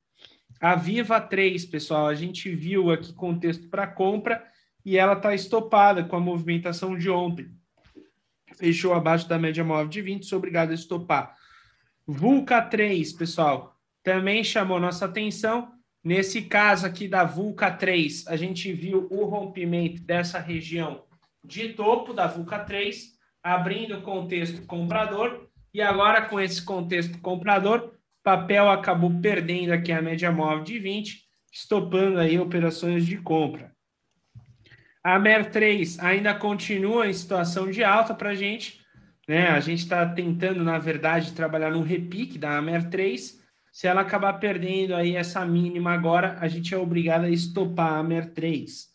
A 0.59 0.75
Viva 0.75 1.19
3, 1.19 1.65
pessoal, 1.65 2.07
a 2.07 2.15
gente 2.15 2.49
viu 2.53 2.91
aqui 2.91 3.13
contexto 3.13 3.69
para 3.69 3.87
compra 3.87 4.43
e 4.83 4.97
ela 4.97 5.13
está 5.13 5.33
estopada 5.33 6.03
com 6.03 6.15
a 6.15 6.19
movimentação 6.19 6.97
de 6.97 7.09
ontem. 7.09 7.51
Fechou 8.57 8.93
abaixo 8.93 9.27
da 9.27 9.37
média 9.37 9.63
móvel 9.63 9.87
de 9.87 10.01
20, 10.01 10.25
sou 10.25 10.37
obrigado 10.37 10.71
a 10.71 10.75
estopar. 10.75 11.35
Vulca 12.07 12.61
3, 12.61 13.13
pessoal, 13.13 13.75
também 14.03 14.43
chamou 14.43 14.79
nossa 14.79 15.05
atenção. 15.05 15.71
Nesse 16.03 16.43
caso 16.43 16.85
aqui 16.85 17.07
da 17.07 17.23
Vulca 17.23 17.71
3, 17.71 18.27
a 18.27 18.35
gente 18.35 18.71
viu 18.71 19.07
o 19.09 19.25
rompimento 19.25 20.03
dessa 20.03 20.37
região 20.37 21.03
de 21.43 21.69
topo 21.69 22.13
da 22.13 22.27
Vulca 22.27 22.59
3, 22.59 23.15
abrindo 23.41 23.97
o 23.97 24.01
contexto 24.03 24.65
comprador. 24.67 25.47
E 25.73 25.81
agora, 25.81 26.21
com 26.21 26.39
esse 26.39 26.63
contexto 26.63 27.19
comprador, 27.21 27.95
papel 28.23 28.69
acabou 28.69 29.19
perdendo 29.19 29.71
aqui 29.71 29.91
a 29.91 30.01
média 30.01 30.31
móvel 30.31 30.63
de 30.63 30.77
20, 30.77 31.23
estopando 31.51 32.19
aí 32.19 32.39
operações 32.39 33.03
de 33.03 33.17
compra. 33.17 33.73
A 35.03 35.17
MER 35.17 35.49
3 35.49 35.99
ainda 35.99 36.35
continua 36.35 37.07
em 37.07 37.13
situação 37.13 37.69
de 37.69 37.83
alta 37.83 38.13
para 38.13 38.29
a 38.29 38.35
gente, 38.35 38.84
né? 39.27 39.47
A 39.47 39.59
gente 39.59 39.79
está 39.79 40.05
tentando, 40.07 40.63
na 40.63 40.77
verdade, 40.77 41.33
trabalhar 41.33 41.71
num 41.71 41.81
repique 41.81 42.37
da 42.37 42.57
Amer 42.57 42.89
3. 42.89 43.43
Se 43.71 43.87
ela 43.87 44.01
acabar 44.01 44.33
perdendo 44.33 44.95
aí 44.95 45.15
essa 45.15 45.45
mínima 45.45 45.91
agora, 45.91 46.37
a 46.39 46.47
gente 46.47 46.73
é 46.73 46.77
obrigado 46.77 47.25
a 47.25 47.29
estopar 47.29 47.93
a 47.93 47.97
Amer 47.97 48.33
3. 48.33 48.87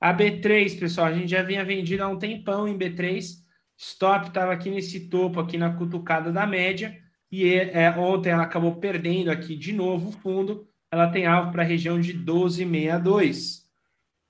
A 0.00 0.14
B3, 0.14 0.78
pessoal, 0.78 1.08
a 1.08 1.12
gente 1.12 1.30
já 1.30 1.42
vinha 1.42 1.64
vendido 1.64 2.02
há 2.02 2.08
um 2.08 2.18
tempão 2.18 2.66
em 2.66 2.78
B3. 2.78 3.40
Stop 3.76 4.28
estava 4.28 4.52
aqui 4.52 4.70
nesse 4.70 5.08
topo, 5.08 5.40
aqui 5.40 5.58
na 5.58 5.74
cutucada 5.74 6.32
da 6.32 6.46
média. 6.46 6.96
E 7.30 7.52
é, 7.54 7.90
ontem 7.96 8.30
ela 8.30 8.42
acabou 8.42 8.76
perdendo 8.76 9.30
aqui 9.30 9.56
de 9.56 9.72
novo 9.72 10.08
o 10.08 10.12
fundo. 10.12 10.66
Ela 10.90 11.08
tem 11.08 11.26
alvo 11.26 11.52
para 11.52 11.62
a 11.62 11.66
região 11.66 12.00
de 12.00 12.14
12,62. 12.14 13.60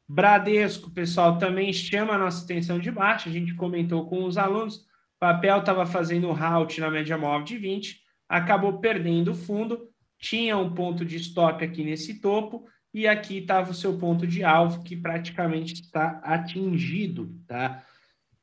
Bradesco, 0.08 0.90
pessoal, 0.90 1.38
também 1.38 1.72
chama 1.72 2.14
a 2.14 2.18
nossa 2.18 2.44
atenção 2.44 2.78
de 2.78 2.90
baixo. 2.90 3.28
A 3.28 3.32
gente 3.32 3.54
comentou 3.54 4.08
com 4.08 4.24
os 4.24 4.36
alunos 4.36 4.84
papel 5.20 5.58
estava 5.58 5.84
fazendo 5.84 6.32
halt 6.32 6.80
na 6.80 6.90
média 6.90 7.18
móvel 7.18 7.44
de 7.44 7.58
20, 7.58 8.00
acabou 8.26 8.78
perdendo 8.78 9.32
o 9.32 9.34
fundo, 9.34 9.88
tinha 10.18 10.56
um 10.56 10.72
ponto 10.72 11.04
de 11.04 11.16
stop 11.16 11.62
aqui 11.62 11.84
nesse 11.84 12.20
topo, 12.20 12.66
e 12.92 13.06
aqui 13.06 13.38
estava 13.38 13.70
o 13.70 13.74
seu 13.74 13.98
ponto 13.98 14.26
de 14.26 14.42
alvo, 14.42 14.82
que 14.82 14.96
praticamente 14.96 15.74
está 15.74 16.20
atingido. 16.24 17.32
Tá? 17.46 17.84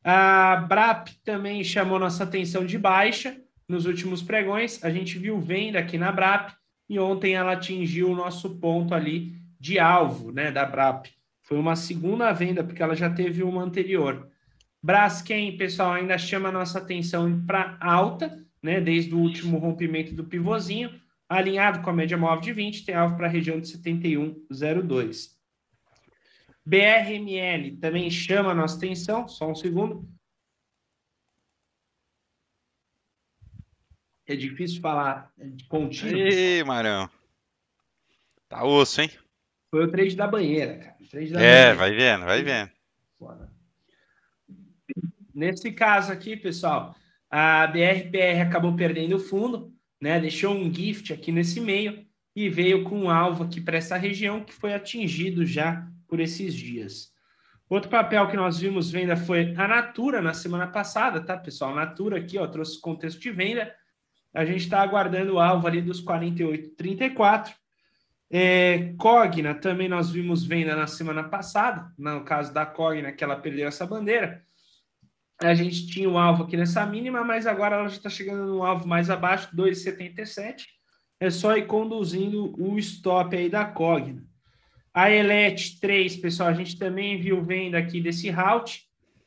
A 0.04 0.56
BRAP 0.56 1.10
também 1.24 1.64
chamou 1.64 2.00
nossa 2.00 2.24
atenção 2.24 2.66
de 2.66 2.78
baixa 2.78 3.38
nos 3.68 3.86
últimos 3.86 4.24
pregões. 4.24 4.82
A 4.84 4.90
gente 4.90 5.20
viu 5.20 5.40
venda 5.40 5.80
aqui 5.80 5.98
na 5.98 6.12
BRAP, 6.12 6.54
e 6.90 6.98
ontem 6.98 7.34
ela 7.34 7.54
atingiu 7.54 8.12
o 8.12 8.16
nosso 8.16 8.58
ponto 8.60 8.94
ali 8.94 9.34
de 9.60 9.78
alvo 9.80 10.32
né, 10.32 10.52
da 10.52 10.66
BRAP. 10.66 11.08
Foi 11.42 11.58
uma 11.58 11.76
segunda 11.76 12.32
venda, 12.32 12.64
porque 12.64 12.82
ela 12.82 12.96
já 12.96 13.10
teve 13.10 13.44
uma 13.44 13.64
anterior. 13.64 14.30
Braskem, 14.88 15.58
pessoal, 15.58 15.92
ainda 15.92 16.18
chama 16.18 16.48
a 16.48 16.52
nossa 16.52 16.78
atenção 16.78 17.46
para 17.46 17.78
alta, 17.82 18.42
né, 18.64 18.80
desde 18.80 19.14
o 19.14 19.20
último 19.20 19.58
rompimento 19.58 20.14
do 20.14 20.24
pivôzinho, 20.24 20.98
alinhado 21.28 21.82
com 21.82 21.90
a 21.90 21.94
média 21.94 22.18
móvel 22.18 22.40
de 22.40 22.54
20, 22.54 22.86
tem 22.86 22.96
alvo 22.96 23.18
para 23.18 23.28
a 23.28 23.30
região 23.30 23.60
de 23.60 23.68
71,02. 23.68 25.36
BRML 26.66 27.76
também 27.82 28.10
chama 28.10 28.52
a 28.52 28.56
nossa 28.56 28.78
atenção, 28.78 29.28
só 29.28 29.52
um 29.52 29.56
segundo. 29.56 30.08
É 34.26 34.38
difícil 34.38 34.80
falar 34.80 35.34
de 35.38 35.66
contínuo. 35.66 36.18
Ih, 36.18 36.64
Marão. 36.64 37.10
Tá 38.48 38.64
osso, 38.64 39.02
hein? 39.02 39.12
Foi 39.70 39.84
o 39.84 39.92
trade 39.92 40.16
da 40.16 40.28
banheira, 40.28 40.78
cara. 40.78 40.98
Da 41.12 41.42
é, 41.42 41.76
banheira. 41.76 41.76
vai 41.76 41.94
vendo, 41.94 42.26
vai 42.26 42.42
vendo. 42.42 42.72
Foda. 43.20 43.57
Nesse 45.38 45.72
caso 45.72 46.12
aqui, 46.12 46.36
pessoal, 46.36 46.96
a 47.30 47.68
BRPR 47.68 48.42
acabou 48.42 48.76
perdendo 48.76 49.18
o 49.18 49.20
fundo, 49.20 49.72
né? 50.02 50.20
Deixou 50.20 50.52
um 50.52 50.74
gift 50.74 51.14
aqui 51.14 51.32
nesse 51.32 51.62
meio 51.62 52.04
e 52.36 52.50
veio 52.50 52.84
com 52.84 53.02
um 53.02 53.10
alvo 53.12 53.44
aqui 53.44 53.62
para 53.62 53.78
essa 53.78 53.96
região 53.98 54.44
que 54.44 54.52
foi 54.52 54.74
atingido 54.74 55.46
já 55.46 55.88
por 56.08 56.20
esses 56.20 56.56
dias. 56.56 57.12
Outro 57.70 57.88
papel 57.88 58.28
que 58.30 58.36
nós 58.36 58.58
vimos 58.58 58.90
venda 58.90 59.16
foi 59.16 59.54
a 59.56 59.68
Natura 59.68 60.24
na 60.24 60.34
semana 60.34 60.66
passada, 60.66 61.22
tá, 61.22 61.38
pessoal? 61.38 61.74
A 61.74 61.86
Natura 61.86 62.18
aqui, 62.18 62.40
ó, 62.40 62.48
trouxe 62.48 62.82
contexto 62.82 63.20
de 63.20 63.30
venda. 63.30 63.72
A 64.34 64.44
gente 64.44 64.62
está 64.62 64.82
aguardando 64.82 65.36
o 65.36 65.40
alvo 65.40 65.68
ali 65.68 65.84
dos 65.84 66.04
48,34. 66.04 67.54
É, 68.32 68.92
Cogna 68.98 69.54
também 69.54 69.88
nós 69.88 70.10
vimos 70.10 70.44
venda 70.44 70.76
na 70.76 70.88
semana 70.88 71.26
passada, 71.26 71.94
no 71.96 72.24
caso 72.24 72.52
da 72.52 72.66
Cogna, 72.66 73.12
que 73.12 73.24
ela 73.24 73.36
perdeu 73.36 73.68
essa 73.68 73.86
bandeira 73.86 74.47
a 75.42 75.54
gente 75.54 75.88
tinha 75.88 76.10
um 76.10 76.18
alvo 76.18 76.44
aqui 76.44 76.58
nessa 76.58 76.86
mínima, 76.86 77.24
mas 77.24 77.46
agora 77.46 77.76
ela 77.76 77.88
já 77.88 77.98
está 77.98 78.10
chegando 78.10 78.46
no 78.46 78.64
alvo 78.64 78.88
mais 78.88 79.10
abaixo, 79.10 79.56
2,77. 79.56 80.64
É 81.20 81.30
só 81.30 81.56
ir 81.56 81.68
conduzindo 81.68 82.54
o 82.58 82.78
stop 82.80 83.36
aí 83.36 83.50
da 83.50 83.66
Cogna. 83.66 84.24
A 84.94 85.12
Elet 85.12 85.80
3, 85.80 86.18
pessoal, 86.18 86.50
a 86.50 86.54
gente 86.54 86.78
também 86.78 87.22
viu 87.22 87.44
venda 87.44 87.78
aqui 87.78 88.02
desse 88.02 88.32
route. 88.32 88.82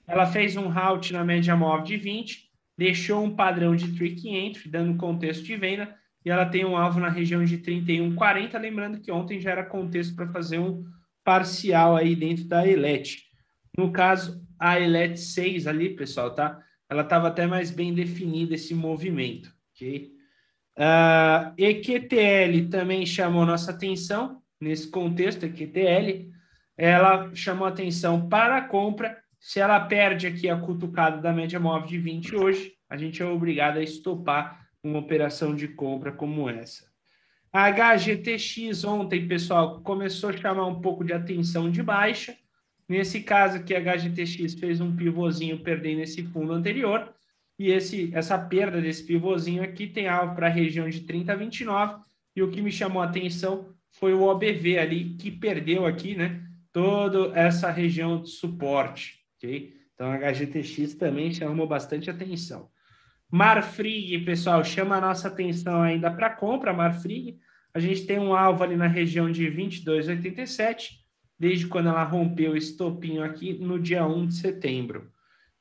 Ela 0.07 0.27
fez 0.27 0.57
um 0.57 0.69
route 0.69 1.13
na 1.13 1.25
média 1.25 1.55
móvel 1.55 1.85
de 1.85 1.97
20, 1.97 2.51
deixou 2.77 3.23
um 3.23 3.37
padrão 3.37 3.77
de 3.77 3.93
trick 3.97 4.29
entry, 4.29 4.69
dando 4.69 4.97
contexto 4.97 5.45
de 5.45 5.57
venda, 5.57 5.95
e 6.25 6.31
ela 6.31 6.45
tem 6.45 6.65
um 6.65 6.77
alvo 6.77 6.99
na 6.99 7.09
região 7.09 7.45
de 7.45 7.59
31,40. 7.59 8.59
Lembrando 8.59 9.01
que 9.01 9.13
ontem 9.13 9.39
já 9.39 9.53
era 9.53 9.65
contexto 9.65 10.17
para 10.17 10.27
fazer 10.33 10.59
um 10.59 10.85
parcial 11.25 11.97
aí 11.97 12.17
dentro 12.17 12.47
da 12.47 12.67
Elet. 12.67 13.23
No 13.79 13.93
caso, 13.93 14.43
a 14.61 14.79
ELET 14.79 15.19
6 15.19 15.67
ali, 15.67 15.97
pessoal, 15.97 16.35
tá? 16.35 16.63
Ela 16.89 17.03
estava 17.03 17.29
até 17.29 17.47
mais 17.47 17.71
bem 17.71 17.95
definida 17.95 18.55
esse 18.55 18.75
movimento, 18.75 19.51
ok? 19.75 20.13
Uh, 20.77 20.83
ah, 20.83 21.55
EQTL 21.57 22.69
também 22.71 23.07
chamou 23.07 23.47
nossa 23.47 23.71
atenção 23.71 24.43
nesse 24.61 24.89
contexto, 24.91 25.47
EQTL. 25.47 26.31
ela 26.77 27.35
chamou 27.35 27.67
atenção 27.67 28.29
para 28.29 28.59
a 28.59 28.63
compra. 28.63 29.19
Se 29.39 29.59
ela 29.59 29.81
perde 29.81 30.27
aqui 30.27 30.51
a 30.51 30.61
cutucada 30.61 31.19
da 31.19 31.33
média 31.33 31.59
móvel 31.59 31.89
de 31.89 31.99
20 31.99 32.37
hoje, 32.37 32.73
a 32.89 32.97
gente 32.97 33.23
é 33.23 33.25
obrigado 33.25 33.79
a 33.79 33.83
estopar 33.83 34.67
uma 34.83 34.99
operação 34.99 35.55
de 35.55 35.69
compra 35.69 36.13
como 36.13 36.49
essa. 36.49 36.85
A 37.53 37.69
HGTX 37.71 38.85
ontem, 38.85 39.27
pessoal, 39.27 39.81
começou 39.81 40.31
a 40.31 40.37
chamar 40.37 40.67
um 40.67 40.81
pouco 40.81 41.03
de 41.03 41.13
atenção 41.13 41.71
de 41.71 41.83
baixa. 41.83 42.37
Nesse 42.91 43.21
caso 43.21 43.59
aqui, 43.59 43.73
a 43.73 43.79
HGTX 43.79 44.55
fez 44.55 44.81
um 44.81 44.97
pivôzinho 44.97 45.61
perdendo 45.61 46.01
esse 46.01 46.25
fundo 46.25 46.53
anterior. 46.53 47.15
E 47.57 47.71
esse, 47.71 48.11
essa 48.13 48.37
perda 48.37 48.81
desse 48.81 49.05
pivôzinho 49.05 49.63
aqui 49.63 49.87
tem 49.87 50.09
alvo 50.09 50.35
para 50.35 50.49
a 50.49 50.51
região 50.51 50.91
de 50.91 51.03
30 51.03 51.33
a 51.33 51.37
29. 51.37 52.03
E 52.35 52.43
o 52.43 52.51
que 52.51 52.61
me 52.61 52.73
chamou 52.73 53.01
a 53.01 53.05
atenção 53.05 53.73
foi 53.93 54.13
o 54.13 54.23
OBV 54.23 54.77
ali, 54.77 55.15
que 55.15 55.31
perdeu 55.31 55.87
aqui, 55.87 56.17
né? 56.17 56.43
Toda 56.73 57.33
essa 57.39 57.71
região 57.71 58.23
de 58.23 58.31
suporte, 58.31 59.21
ok? 59.37 59.73
Então, 59.95 60.11
a 60.11 60.17
HGTX 60.17 60.95
também 60.97 61.33
chamou 61.33 61.69
bastante 61.69 62.11
atenção. 62.11 62.69
Marfrig, 63.31 64.25
pessoal, 64.25 64.65
chama 64.65 64.97
a 64.97 65.01
nossa 65.01 65.29
atenção 65.29 65.81
ainda 65.81 66.11
para 66.11 66.31
compra, 66.31 66.73
Marfrig. 66.73 67.39
A 67.73 67.79
gente 67.79 68.05
tem 68.05 68.19
um 68.19 68.35
alvo 68.35 68.65
ali 68.65 68.75
na 68.75 68.89
região 68.89 69.31
de 69.31 69.47
22,87, 69.47 71.00
desde 71.41 71.67
quando 71.67 71.89
ela 71.89 72.05
rompeu 72.05 72.55
esse 72.55 72.77
topinho 72.77 73.25
aqui 73.25 73.55
no 73.55 73.81
dia 73.81 74.07
1 74.07 74.27
de 74.27 74.35
setembro. 74.35 75.11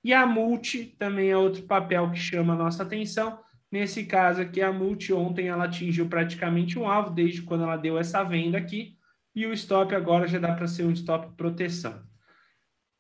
E 0.04 0.14
a 0.14 0.26
Multi 0.26 0.84
também 1.00 1.30
é 1.30 1.38
outro 1.38 1.64
papel 1.64 2.12
que 2.12 2.20
chama 2.20 2.54
a 2.54 2.58
nossa 2.58 2.84
atenção. 2.84 3.40
Nesse 3.72 4.04
caso 4.04 4.42
aqui, 4.42 4.62
a 4.62 4.74
Multi 4.74 5.14
ontem 5.14 5.48
ela 5.48 5.64
atingiu 5.64 6.10
praticamente 6.10 6.78
um 6.78 6.86
alvo, 6.86 7.12
desde 7.12 7.42
quando 7.42 7.64
ela 7.64 7.78
deu 7.78 7.98
essa 7.98 8.22
venda 8.24 8.58
aqui. 8.58 8.98
E 9.34 9.46
o 9.46 9.54
stop 9.54 9.96
agora 9.96 10.28
já 10.28 10.38
dá 10.38 10.54
para 10.54 10.68
ser 10.68 10.84
um 10.84 10.92
stop 10.92 11.34
proteção. 11.38 12.02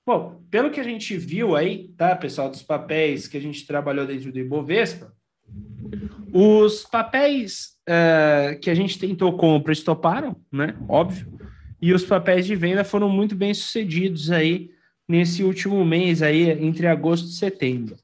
Bom, 0.05 0.41
pelo 0.49 0.71
que 0.71 0.79
a 0.79 0.83
gente 0.83 1.17
viu 1.17 1.57
aí, 1.57 1.89
tá, 1.97 2.15
pessoal, 2.15 2.49
dos 2.49 2.63
papéis 2.63 3.27
que 3.27 3.35
a 3.35 3.41
gente 3.41 3.67
trabalhou 3.67 4.07
dentro 4.07 4.31
do 4.31 4.39
Ibovespa, 4.39 5.13
os 6.33 6.83
papéis 6.83 7.77
uh, 7.89 8.57
que 8.59 8.69
a 8.69 8.75
gente 8.75 8.97
tentou 8.97 9.35
compra 9.37 9.73
estoparam, 9.73 10.39
né? 10.51 10.77
Óbvio. 10.87 11.39
E 11.81 11.93
os 11.93 12.03
papéis 12.03 12.45
de 12.45 12.55
venda 12.55 12.83
foram 12.83 13.09
muito 13.09 13.35
bem 13.35 13.53
sucedidos 13.53 14.31
aí 14.31 14.71
nesse 15.07 15.43
último 15.43 15.83
mês 15.83 16.21
aí, 16.21 16.51
entre 16.63 16.85
agosto 16.87 17.27
e 17.27 17.33
setembro. 17.33 17.95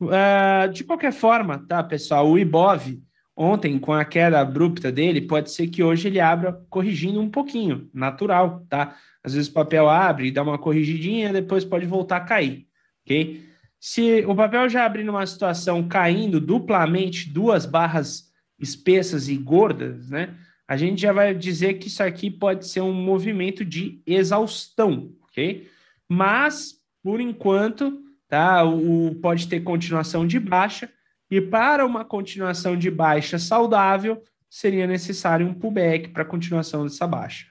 Uh, 0.00 0.72
de 0.72 0.84
qualquer 0.84 1.12
forma, 1.12 1.58
tá, 1.66 1.82
pessoal, 1.82 2.30
o 2.30 2.38
Ibov, 2.38 3.00
ontem, 3.36 3.78
com 3.78 3.92
a 3.92 4.04
queda 4.04 4.40
abrupta 4.40 4.90
dele, 4.90 5.20
pode 5.20 5.50
ser 5.50 5.68
que 5.68 5.82
hoje 5.82 6.08
ele 6.08 6.20
abra 6.20 6.52
corrigindo 6.70 7.20
um 7.20 7.30
pouquinho, 7.30 7.90
natural, 7.92 8.64
tá? 8.68 8.96
Às 9.22 9.34
vezes 9.34 9.48
o 9.48 9.52
papel 9.52 9.88
abre 9.88 10.28
e 10.28 10.30
dá 10.30 10.42
uma 10.42 10.58
corrigidinha, 10.58 11.32
depois 11.32 11.64
pode 11.64 11.86
voltar 11.86 12.18
a 12.18 12.20
cair, 12.20 12.66
ok? 13.04 13.44
Se 13.78 14.24
o 14.26 14.34
papel 14.34 14.68
já 14.68 14.86
abrir 14.86 15.04
numa 15.04 15.26
situação 15.26 15.86
caindo 15.86 16.40
duplamente, 16.40 17.28
duas 17.28 17.66
barras 17.66 18.32
espessas 18.58 19.28
e 19.28 19.36
gordas, 19.36 20.08
né? 20.08 20.34
A 20.66 20.76
gente 20.76 21.02
já 21.02 21.12
vai 21.12 21.34
dizer 21.34 21.74
que 21.74 21.88
isso 21.88 22.02
aqui 22.02 22.30
pode 22.30 22.66
ser 22.66 22.80
um 22.80 22.92
movimento 22.92 23.64
de 23.64 24.00
exaustão, 24.06 25.12
ok? 25.22 25.68
Mas, 26.08 26.74
por 27.02 27.20
enquanto, 27.20 28.02
tá? 28.28 28.64
O, 28.64 29.14
pode 29.16 29.48
ter 29.48 29.60
continuação 29.60 30.26
de 30.26 30.40
baixa, 30.40 30.90
e 31.30 31.40
para 31.40 31.84
uma 31.84 32.04
continuação 32.04 32.76
de 32.76 32.90
baixa 32.90 33.38
saudável, 33.38 34.22
seria 34.48 34.86
necessário 34.86 35.46
um 35.46 35.54
pullback 35.54 36.08
para 36.08 36.24
continuação 36.24 36.84
dessa 36.84 37.06
baixa. 37.06 37.46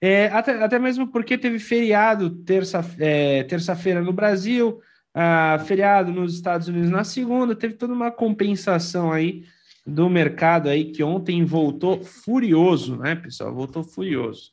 É, 0.00 0.26
até, 0.28 0.62
até 0.62 0.78
mesmo 0.78 1.08
porque 1.08 1.38
teve 1.38 1.58
feriado 1.58 2.30
terça-feira 2.30 3.04
é, 3.06 3.44
terça 3.44 3.74
no 4.02 4.12
Brasil, 4.12 4.80
ah, 5.14 5.62
feriado 5.66 6.10
nos 6.12 6.34
Estados 6.34 6.68
Unidos 6.68 6.90
na 6.90 7.04
segunda, 7.04 7.54
teve 7.54 7.74
toda 7.74 7.92
uma 7.92 8.10
compensação 8.10 9.12
aí 9.12 9.44
do 9.84 10.08
mercado 10.08 10.68
aí 10.68 10.86
que 10.92 11.02
ontem 11.02 11.44
voltou 11.44 12.02
furioso, 12.04 12.96
né, 12.96 13.14
pessoal? 13.14 13.54
Voltou 13.54 13.82
furioso. 13.82 14.52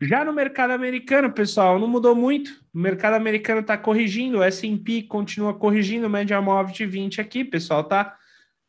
Já 0.00 0.24
no 0.24 0.32
mercado 0.32 0.70
americano, 0.70 1.32
pessoal, 1.32 1.78
não 1.78 1.88
mudou 1.88 2.14
muito. 2.14 2.50
O 2.72 2.78
mercado 2.78 3.14
americano 3.14 3.60
está 3.60 3.76
corrigindo, 3.76 4.38
o 4.38 4.42
S&P 4.42 5.02
continua 5.02 5.52
corrigindo, 5.54 6.08
média 6.08 6.40
móvel 6.40 6.72
de 6.72 6.86
20 6.86 7.20
aqui, 7.20 7.44
pessoal, 7.44 7.82
tá? 7.82 8.16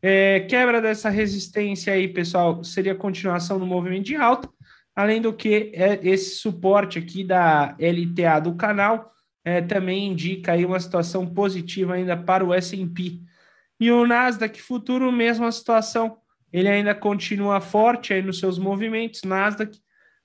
É, 0.01 0.39
quebra 0.41 0.81
dessa 0.81 1.09
resistência 1.09 1.93
aí, 1.93 2.07
pessoal, 2.07 2.63
seria 2.63 2.95
continuação 2.95 3.59
do 3.59 3.65
movimento 3.65 4.05
de 4.05 4.15
alta. 4.15 4.49
Além 4.95 5.21
do 5.21 5.31
que, 5.31 5.71
é, 5.75 5.99
esse 6.01 6.37
suporte 6.37 6.97
aqui 6.97 7.23
da 7.23 7.75
LTA 7.79 8.39
do 8.39 8.55
canal 8.55 9.13
é, 9.45 9.61
também 9.61 10.07
indica 10.07 10.53
aí 10.53 10.65
uma 10.65 10.79
situação 10.79 11.27
positiva 11.27 11.93
ainda 11.93 12.17
para 12.17 12.43
o 12.43 12.53
S&P. 12.53 13.21
E 13.79 13.91
o 13.91 14.05
Nasdaq 14.05 14.61
futuro, 14.61 15.11
mesma 15.11 15.51
situação. 15.51 16.17
Ele 16.51 16.67
ainda 16.67 16.93
continua 16.95 17.61
forte 17.61 18.13
aí 18.13 18.21
nos 18.21 18.39
seus 18.39 18.57
movimentos. 18.57 19.23
Nasdaq, 19.23 19.79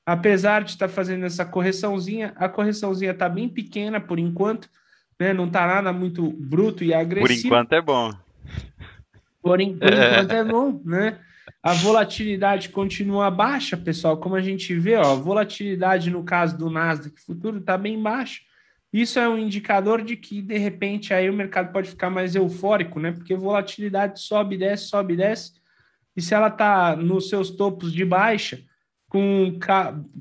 apesar 0.04 0.64
de 0.64 0.70
estar 0.70 0.88
fazendo 0.88 1.24
essa 1.24 1.44
correçãozinha, 1.44 2.32
a 2.36 2.48
correçãozinha 2.48 3.12
está 3.12 3.28
bem 3.28 3.48
pequena 3.48 4.00
por 4.00 4.18
enquanto, 4.18 4.68
né? 5.20 5.32
Não 5.32 5.46
está 5.46 5.66
nada 5.66 5.92
muito 5.92 6.30
bruto 6.32 6.82
e 6.82 6.92
agressivo. 6.92 7.42
Por 7.42 7.46
enquanto 7.46 7.72
é 7.74 7.80
bom. 7.82 8.10
Por, 9.42 9.50
por 9.50 9.60
enquanto 9.60 10.32
é 10.32 10.44
bom, 10.44 10.80
né? 10.84 11.18
A 11.62 11.72
volatilidade 11.72 12.70
continua 12.70 13.30
baixa, 13.30 13.76
pessoal. 13.76 14.16
Como 14.16 14.34
a 14.34 14.40
gente 14.40 14.74
vê, 14.74 14.96
ó, 14.96 15.12
a 15.12 15.14
volatilidade 15.14 16.10
no 16.10 16.24
caso 16.24 16.58
do 16.58 16.70
Nasdaq 16.70 17.20
futuro 17.22 17.58
está 17.58 17.78
bem 17.78 18.02
baixa. 18.02 18.40
Isso 18.94 19.18
é 19.18 19.28
um 19.28 19.36
indicador 19.36 20.02
de 20.02 20.16
que, 20.16 20.40
de 20.40 20.56
repente, 20.56 21.12
aí 21.12 21.28
o 21.28 21.32
mercado 21.32 21.72
pode 21.72 21.90
ficar 21.90 22.10
mais 22.10 22.36
eufórico, 22.36 23.00
né? 23.00 23.10
Porque 23.10 23.34
volatilidade 23.34 24.20
sobe, 24.20 24.56
desce, 24.56 24.84
sobe, 24.84 25.16
desce. 25.16 25.54
E 26.16 26.22
se 26.22 26.32
ela 26.32 26.46
está 26.46 26.94
nos 26.94 27.28
seus 27.28 27.50
topos 27.50 27.92
de 27.92 28.04
baixa, 28.04 28.62
com 29.08 29.58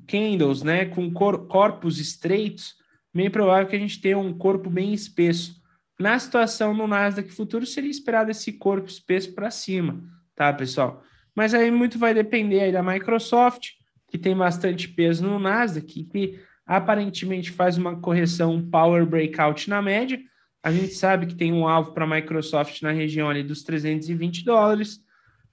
candles, 0.08 0.64
né? 0.64 0.86
Com 0.86 1.14
cor 1.14 1.48
corpos 1.48 2.00
estreitos, 2.00 2.76
bem 3.14 3.30
provável 3.30 3.68
que 3.68 3.76
a 3.76 3.80
gente 3.80 4.02
tenha 4.02 4.18
um 4.18 4.36
corpo 4.36 4.72
bem 4.72 4.92
espesso. 4.92 5.62
Na 6.00 6.18
situação 6.18 6.74
no 6.74 6.88
Nasdaq 6.88 7.30
futuro, 7.30 7.68
seria 7.68 7.92
esperado 7.92 8.32
esse 8.32 8.54
corpo 8.54 8.88
espesso 8.88 9.36
para 9.36 9.52
cima, 9.52 10.04
tá, 10.34 10.52
pessoal? 10.52 11.04
Mas 11.36 11.54
aí 11.54 11.70
muito 11.70 12.00
vai 12.00 12.16
depender 12.16 12.62
aí 12.62 12.72
da 12.72 12.82
Microsoft, 12.82 13.74
que 14.08 14.18
tem 14.18 14.36
bastante 14.36 14.88
peso 14.88 15.24
no 15.24 15.38
Nasdaq, 15.38 16.06
que 16.06 16.40
aparentemente 16.65 17.52
faz 17.52 17.78
uma 17.78 17.99
correção 17.99 18.62
power 18.69 19.06
breakout 19.06 19.69
na 19.69 19.82
média. 19.82 20.19
A 20.63 20.71
gente 20.71 20.93
sabe 20.93 21.26
que 21.26 21.36
tem 21.36 21.52
um 21.52 21.67
alvo 21.67 21.91
para 21.91 22.06
a 22.06 22.08
Microsoft 22.08 22.82
na 22.82 22.91
região 22.91 23.30
ali 23.30 23.43
dos 23.43 23.63
320 23.63 24.45
dólares. 24.45 24.99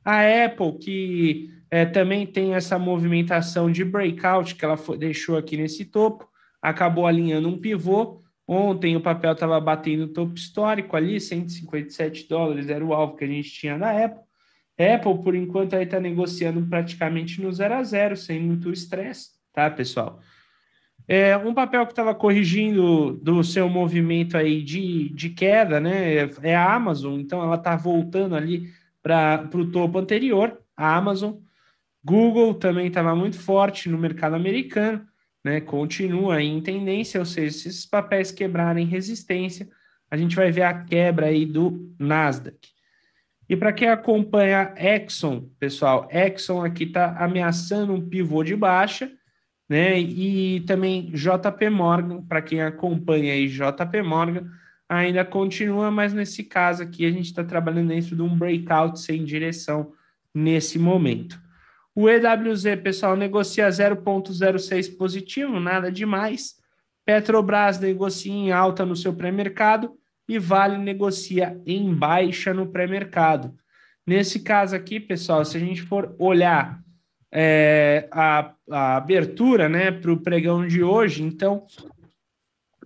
A 0.05 0.21
Apple, 0.45 0.79
que 0.79 1.51
é, 1.71 1.85
também 1.85 2.27
tem 2.27 2.55
essa 2.55 2.79
movimentação 2.79 3.71
de 3.71 3.85
breakout 3.85 4.55
que 4.55 4.65
ela 4.65 4.77
foi, 4.77 4.97
deixou 4.97 5.37
aqui 5.37 5.57
nesse 5.57 5.85
topo, 5.85 6.29
acabou 6.63 7.07
alinhando 7.07 7.49
um 7.49 7.59
pivô. 7.59 8.23
Ontem 8.47 8.97
o 8.97 9.01
papel 9.01 9.33
estava 9.33 9.61
batendo 9.61 10.05
o 10.05 10.13
topo 10.13 10.35
histórico 10.35 10.97
ali, 10.97 11.21
157 11.21 12.29
dólares 12.29 12.69
era 12.69 12.85
o 12.85 12.93
alvo 12.93 13.17
que 13.17 13.25
a 13.25 13.29
gente 13.29 13.51
tinha 13.51 13.79
da 13.79 14.05
Apple. 14.05 14.23
Apple, 14.79 15.23
por 15.23 15.35
enquanto, 15.35 15.77
aí 15.77 15.85
está 15.85 16.01
negociando 16.01 16.67
praticamente 16.67 17.41
no 17.43 17.53
zero 17.53 17.75
a 17.75 17.83
zero, 17.83 18.17
sem 18.17 18.41
muito 18.41 18.73
estresse, 18.73 19.31
tá, 19.53 19.71
pessoal? 19.71 20.21
É, 21.13 21.37
um 21.37 21.53
papel 21.53 21.85
que 21.87 21.91
estava 21.91 22.15
corrigindo 22.15 23.15
do 23.15 23.43
seu 23.43 23.69
movimento 23.69 24.37
aí 24.37 24.63
de, 24.63 25.09
de 25.09 25.31
queda, 25.31 25.81
né? 25.81 26.31
É 26.41 26.55
a 26.55 26.73
Amazon, 26.73 27.19
então 27.19 27.43
ela 27.43 27.57
está 27.57 27.75
voltando 27.75 28.37
ali 28.37 28.71
para 29.03 29.51
o 29.53 29.69
topo 29.73 29.99
anterior, 29.99 30.57
a 30.77 30.95
Amazon. 30.95 31.33
Google 32.05 32.55
também 32.55 32.87
estava 32.87 33.13
muito 33.17 33.37
forte 33.37 33.89
no 33.89 33.99
mercado 33.99 34.37
americano, 34.37 35.05
né? 35.45 35.61
Continua 35.61 36.41
em 36.41 36.63
tendência, 36.63 37.19
ou 37.19 37.27
seja, 37.27 37.59
se 37.59 37.69
esses 37.71 37.87
papéis 37.87 38.31
quebrarem 38.31 38.87
resistência, 38.87 39.69
a 40.09 40.17
gente 40.17 40.37
vai 40.37 40.53
ver 40.53 40.63
a 40.63 40.85
quebra 40.85 41.27
aí 41.27 41.45
do 41.45 41.93
Nasdaq. 41.99 42.69
E 43.49 43.57
para 43.57 43.73
quem 43.73 43.89
acompanha 43.89 44.73
Exxon, 44.77 45.51
pessoal, 45.59 46.09
Exxon 46.09 46.65
aqui 46.65 46.85
está 46.85 47.17
ameaçando 47.19 47.93
um 47.93 48.09
pivô 48.09 48.45
de 48.45 48.55
baixa, 48.55 49.11
né? 49.71 50.01
E 50.01 50.61
também 50.67 51.13
JP 51.13 51.71
Morgan, 51.71 52.23
para 52.23 52.43
quem 52.43 52.61
acompanha 52.61 53.33
aí 53.33 53.47
JP 53.47 54.03
Morgan, 54.03 54.51
ainda 54.89 55.25
continua, 55.25 55.93
mas 55.93 56.13
nesse 56.13 56.43
caso 56.43 56.83
aqui 56.83 57.07
a 57.07 57.11
gente 57.13 57.27
está 57.27 57.45
trabalhando 57.45 57.87
dentro 57.87 58.17
de 58.17 58.21
um 58.21 58.37
breakout 58.37 58.99
sem 58.99 59.25
direção 59.25 59.93
nesse 60.35 60.77
momento. 60.77 61.41
O 61.95 62.11
EWZ, 62.11 62.65
pessoal, 62.83 63.17
negocia 63.17 63.69
0,06 63.69 64.97
positivo, 64.97 65.61
nada 65.61 65.91
demais. 65.91 66.57
Petrobras 67.05 67.79
negocia 67.79 68.33
em 68.33 68.51
alta 68.51 68.85
no 68.85 68.97
seu 68.97 69.15
pré-mercado 69.15 69.93
e 70.29 70.37
Vale 70.37 70.79
negocia 70.79 71.61
em 71.65 71.95
baixa 71.95 72.53
no 72.53 72.67
pré-mercado. 72.67 73.55
Nesse 74.05 74.41
caso 74.41 74.75
aqui, 74.75 74.99
pessoal, 74.99 75.45
se 75.45 75.57
a 75.57 75.61
gente 75.61 75.83
for 75.83 76.15
olhar 76.19 76.83
é, 77.33 78.09
a, 78.11 78.53
a 78.71 78.97
abertura 78.97 79.69
né, 79.69 79.91
para 79.91 80.13
o 80.13 80.21
pregão 80.21 80.67
de 80.67 80.83
hoje. 80.83 81.23
Então, 81.23 81.67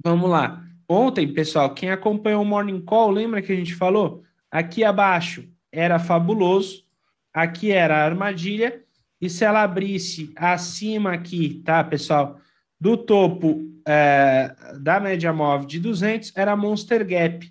vamos 0.03 0.29
lá. 0.29 0.63
Ontem, 0.89 1.33
pessoal, 1.33 1.73
quem 1.75 1.91
acompanhou 1.91 2.43
o 2.43 2.47
Morning 2.47 2.81
Call, 2.81 3.11
lembra 3.11 3.41
que 3.41 3.53
a 3.53 3.57
gente 3.57 3.75
falou? 3.75 4.23
Aqui 4.51 4.85
abaixo 4.85 5.49
era 5.73 5.99
fabuloso, 5.99 6.85
aqui 7.33 7.73
era 7.73 7.97
a 7.97 8.05
armadilha, 8.05 8.83
e 9.21 9.31
se 9.31 9.45
ela 9.45 9.63
abrisse 9.63 10.33
acima 10.37 11.13
aqui, 11.13 11.63
tá, 11.65 11.83
pessoal, 11.83 12.39
do 12.79 12.97
topo 12.97 13.63
é, 13.87 14.55
da 14.79 15.01
média 15.01 15.33
móvel 15.33 15.67
de 15.67 15.81
200, 15.81 16.33
era 16.37 16.55
Monster 16.55 17.07
Gap. 17.07 17.51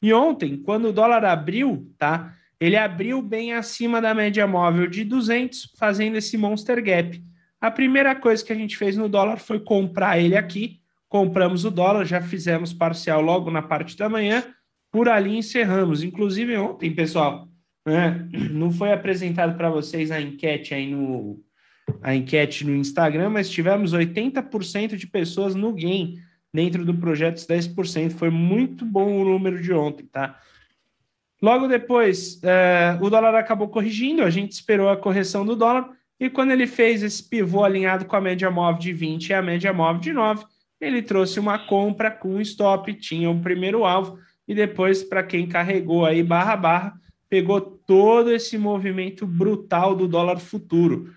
E 0.00 0.12
ontem, 0.12 0.56
quando 0.56 0.88
o 0.88 0.92
dólar 0.92 1.24
abriu, 1.24 1.92
tá, 1.98 2.34
ele 2.60 2.76
abriu 2.76 3.22
bem 3.22 3.54
acima 3.54 4.00
da 4.00 4.12
média 4.12 4.46
móvel 4.46 4.86
de 4.86 5.02
200, 5.02 5.72
fazendo 5.78 6.16
esse 6.16 6.36
Monster 6.36 6.84
Gap. 6.84 7.24
A 7.58 7.70
primeira 7.70 8.14
coisa 8.14 8.44
que 8.44 8.52
a 8.52 8.56
gente 8.56 8.76
fez 8.76 8.96
no 8.96 9.08
dólar 9.08 9.38
foi 9.38 9.60
comprar 9.60 10.18
ele 10.18 10.36
aqui, 10.36 10.80
compramos 11.08 11.64
o 11.64 11.70
dólar, 11.70 12.04
já 12.04 12.20
fizemos 12.20 12.72
parcial 12.72 13.22
logo 13.22 13.50
na 13.50 13.62
parte 13.62 13.96
da 13.96 14.08
manhã, 14.08 14.44
por 14.92 15.08
ali 15.08 15.36
encerramos. 15.36 16.02
Inclusive 16.02 16.56
ontem, 16.58 16.94
pessoal, 16.94 17.48
né, 17.86 18.28
não 18.50 18.70
foi 18.70 18.92
apresentado 18.92 19.56
para 19.56 19.70
vocês 19.70 20.10
a 20.10 20.20
enquete 20.20 20.74
aí 20.74 20.90
no 20.90 21.42
a 22.02 22.14
enquete 22.14 22.64
no 22.64 22.76
Instagram, 22.76 23.30
mas 23.30 23.50
tivemos 23.50 23.92
80% 23.92 24.96
de 24.96 25.08
pessoas 25.08 25.56
no 25.56 25.72
game 25.72 26.20
dentro 26.54 26.84
do 26.84 26.94
projeto 26.94 27.38
10%. 27.38 28.12
Foi 28.12 28.30
muito 28.30 28.84
bom 28.84 29.20
o 29.20 29.24
número 29.24 29.60
de 29.60 29.72
ontem, 29.72 30.06
tá? 30.06 30.38
Logo 31.42 31.66
depois, 31.66 32.40
é, 32.42 32.98
o 33.00 33.08
dólar 33.08 33.34
acabou 33.34 33.68
corrigindo, 33.68 34.22
a 34.22 34.30
gente 34.30 34.52
esperou 34.52 34.88
a 34.88 34.96
correção 34.96 35.44
do 35.44 35.56
dólar, 35.56 35.88
e 36.18 36.28
quando 36.28 36.50
ele 36.50 36.66
fez 36.66 37.02
esse 37.02 37.26
pivô 37.26 37.64
alinhado 37.64 38.04
com 38.04 38.14
a 38.14 38.20
média 38.20 38.50
móvel 38.50 38.78
de 38.78 38.92
20 38.92 39.28
e 39.28 39.34
a 39.34 39.40
média 39.40 39.72
móvel 39.72 40.00
de 40.00 40.12
9, 40.12 40.44
ele 40.78 41.00
trouxe 41.00 41.40
uma 41.40 41.58
compra 41.58 42.10
com 42.10 42.40
stop, 42.40 42.92
tinha 42.94 43.30
um 43.30 43.40
primeiro 43.40 43.84
alvo 43.84 44.18
e 44.46 44.54
depois, 44.54 45.02
para 45.02 45.22
quem 45.22 45.46
carregou 45.46 46.04
aí 46.04 46.22
barra 46.22 46.56
barra, 46.56 46.94
pegou 47.28 47.60
todo 47.60 48.32
esse 48.32 48.58
movimento 48.58 49.26
brutal 49.26 49.94
do 49.94 50.08
dólar 50.08 50.38
futuro. 50.40 51.14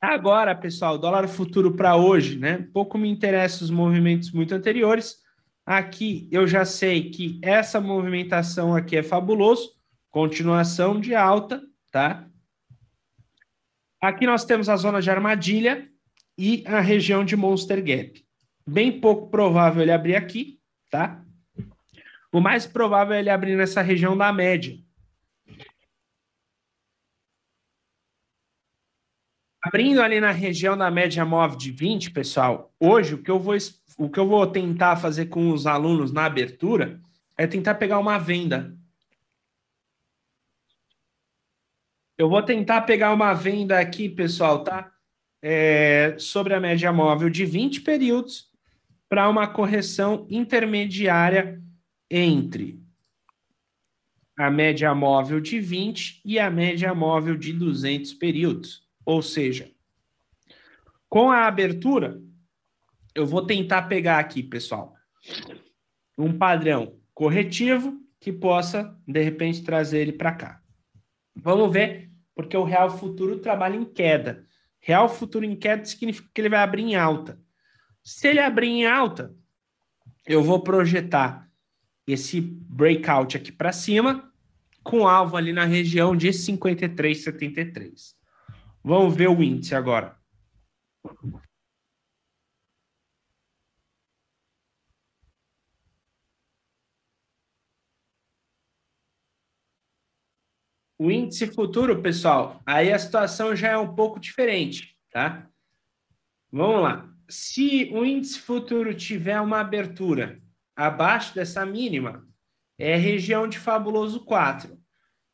Agora, 0.00 0.54
pessoal, 0.54 0.96
dólar 0.96 1.26
futuro 1.26 1.74
para 1.74 1.96
hoje, 1.96 2.38
né? 2.38 2.68
Pouco 2.72 2.96
me 2.96 3.08
interessa 3.08 3.64
os 3.64 3.70
movimentos 3.70 4.30
muito 4.30 4.54
anteriores. 4.54 5.16
Aqui 5.68 6.26
eu 6.32 6.46
já 6.46 6.64
sei 6.64 7.10
que 7.10 7.38
essa 7.42 7.80
movimentação 7.80 8.74
aqui 8.74 8.96
é 8.96 9.02
fabuloso, 9.02 9.74
continuação 10.10 10.98
de 10.98 11.14
alta, 11.14 11.62
tá? 11.90 12.26
Aqui 14.00 14.26
nós 14.26 14.44
temos 14.44 14.68
a 14.68 14.76
zona 14.76 15.02
de 15.02 15.10
armadilha, 15.10 15.86
e 16.38 16.62
a 16.68 16.78
região 16.80 17.24
de 17.24 17.34
Monster 17.34 17.84
Gap. 17.84 18.24
Bem 18.64 19.00
pouco 19.00 19.28
provável 19.28 19.82
ele 19.82 19.90
abrir 19.90 20.14
aqui, 20.14 20.60
tá? 20.88 21.24
O 22.30 22.40
mais 22.40 22.64
provável 22.64 23.14
é 23.14 23.18
ele 23.18 23.30
abrir 23.30 23.56
nessa 23.56 23.82
região 23.82 24.16
da 24.16 24.32
média. 24.32 24.78
Abrindo 29.60 30.00
ali 30.00 30.20
na 30.20 30.30
região 30.30 30.76
da 30.76 30.88
média 30.90 31.24
móvel 31.24 31.58
de 31.58 31.72
20, 31.72 32.12
pessoal, 32.12 32.72
hoje 32.78 33.14
o 33.14 33.22
que 33.22 33.30
eu 33.30 33.40
vou, 33.40 33.56
o 33.98 34.08
que 34.08 34.18
eu 34.18 34.26
vou 34.26 34.46
tentar 34.46 34.96
fazer 34.96 35.26
com 35.26 35.50
os 35.50 35.66
alunos 35.66 36.12
na 36.12 36.24
abertura 36.24 37.00
é 37.36 37.46
tentar 37.46 37.74
pegar 37.74 37.98
uma 37.98 38.16
venda. 38.16 38.74
Eu 42.16 42.28
vou 42.30 42.42
tentar 42.42 42.82
pegar 42.82 43.12
uma 43.12 43.34
venda 43.34 43.78
aqui, 43.78 44.08
pessoal, 44.08 44.64
tá? 44.64 44.92
é, 45.42 46.16
sobre 46.18 46.54
a 46.54 46.60
média 46.60 46.92
móvel 46.92 47.30
de 47.30 47.44
20 47.44 47.82
períodos 47.82 48.48
para 49.08 49.28
uma 49.28 49.46
correção 49.46 50.26
intermediária 50.28 51.62
entre 52.10 52.80
a 54.36 54.50
média 54.50 54.94
móvel 54.94 55.40
de 55.40 55.58
20 55.58 56.20
e 56.24 56.38
a 56.38 56.50
média 56.50 56.94
móvel 56.94 57.36
de 57.36 57.52
200 57.52 58.14
períodos. 58.14 58.86
Ou 59.04 59.22
seja, 59.22 59.70
com 61.08 61.30
a 61.30 61.46
abertura, 61.46 62.20
eu 63.18 63.26
vou 63.26 63.44
tentar 63.44 63.82
pegar 63.82 64.20
aqui, 64.20 64.44
pessoal, 64.44 64.94
um 66.16 66.38
padrão 66.38 67.00
corretivo 67.12 68.00
que 68.20 68.32
possa, 68.32 68.96
de 69.06 69.20
repente, 69.20 69.64
trazer 69.64 69.98
ele 69.98 70.12
para 70.12 70.32
cá. 70.32 70.62
Vamos 71.34 71.72
ver, 71.72 72.12
porque 72.34 72.56
o 72.56 72.62
real 72.62 72.96
futuro 72.96 73.40
trabalha 73.40 73.74
em 73.74 73.84
queda. 73.84 74.44
Real 74.80 75.08
futuro 75.08 75.44
em 75.44 75.56
queda 75.56 75.84
significa 75.84 76.28
que 76.32 76.40
ele 76.40 76.48
vai 76.48 76.60
abrir 76.60 76.82
em 76.82 76.94
alta. 76.94 77.40
Se 78.04 78.28
ele 78.28 78.38
abrir 78.38 78.68
em 78.68 78.86
alta, 78.86 79.34
eu 80.24 80.40
vou 80.40 80.62
projetar 80.62 81.50
esse 82.06 82.40
breakout 82.40 83.36
aqui 83.36 83.50
para 83.50 83.72
cima, 83.72 84.32
com 84.84 85.08
alvo 85.08 85.36
ali 85.36 85.52
na 85.52 85.64
região 85.64 86.16
de 86.16 86.28
53,73. 86.28 88.14
Vamos 88.82 89.14
ver 89.16 89.28
o 89.28 89.42
índice 89.42 89.74
agora. 89.74 90.16
O 100.98 101.12
índice 101.12 101.46
futuro, 101.46 102.02
pessoal, 102.02 102.60
aí 102.66 102.92
a 102.92 102.98
situação 102.98 103.54
já 103.54 103.68
é 103.68 103.78
um 103.78 103.94
pouco 103.94 104.18
diferente, 104.18 104.96
tá? 105.12 105.48
Vamos 106.50 106.82
lá. 106.82 107.08
Se 107.28 107.88
o 107.92 108.04
índice 108.04 108.40
futuro 108.40 108.92
tiver 108.92 109.40
uma 109.40 109.60
abertura 109.60 110.42
abaixo 110.74 111.34
dessa 111.34 111.64
mínima, 111.64 112.26
é 112.76 112.96
região 112.96 113.46
de 113.46 113.58
fabuloso 113.58 114.24
4. 114.24 114.76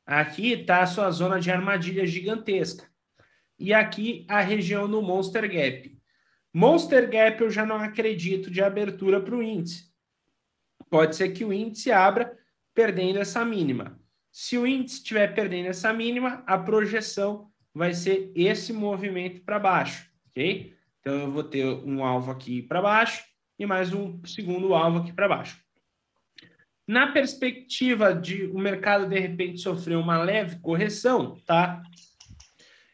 Aqui 0.05 0.53
está 0.53 0.83
a 0.83 0.87
sua 0.87 1.11
zona 1.11 1.41
de 1.41 1.51
armadilha 1.51 2.07
gigantesca. 2.07 2.87
E 3.59 3.73
aqui 3.73 4.27
a 4.29 4.41
região 4.41 4.91
do 4.91 5.01
Monster 5.01 5.51
Gap. 5.51 5.99
Monster 6.53 7.09
Gap 7.09 7.41
eu 7.41 7.51
já 7.51 7.65
não 7.65 7.77
acredito 7.77 8.51
de 8.51 8.63
abertura 8.63 9.19
para 9.19 9.35
o 9.35 9.43
índice. 9.43 9.91
Pode 10.91 11.17
ser 11.17 11.31
que 11.31 11.45
o 11.45 11.53
índice 11.53 11.91
abra 11.91 12.37
perdendo 12.75 13.19
essa 13.19 13.45
mínima. 13.45 13.99
Se 14.37 14.59
o 14.59 14.67
índice 14.67 14.97
estiver 14.97 15.33
perdendo 15.33 15.69
essa 15.69 15.93
mínima, 15.93 16.43
a 16.45 16.59
projeção 16.59 17.53
vai 17.73 17.95
ser 17.95 18.33
esse 18.35 18.73
movimento 18.73 19.41
para 19.43 19.61
baixo, 19.61 20.11
ok? 20.29 20.75
Então 20.99 21.15
eu 21.21 21.31
vou 21.31 21.45
ter 21.45 21.65
um 21.65 22.05
alvo 22.05 22.33
aqui 22.33 22.61
para 22.61 22.83
baixo 22.83 23.23
e 23.57 23.65
mais 23.65 23.95
um 23.95 24.21
segundo 24.25 24.75
alvo 24.75 24.99
aqui 24.99 25.13
para 25.13 25.29
baixo. 25.29 25.63
Na 26.85 27.13
perspectiva 27.13 28.13
de 28.13 28.47
o 28.47 28.59
mercado 28.59 29.09
de 29.09 29.17
repente 29.21 29.61
sofrer 29.61 29.97
uma 29.97 30.21
leve 30.21 30.59
correção, 30.59 31.41
tá? 31.47 31.81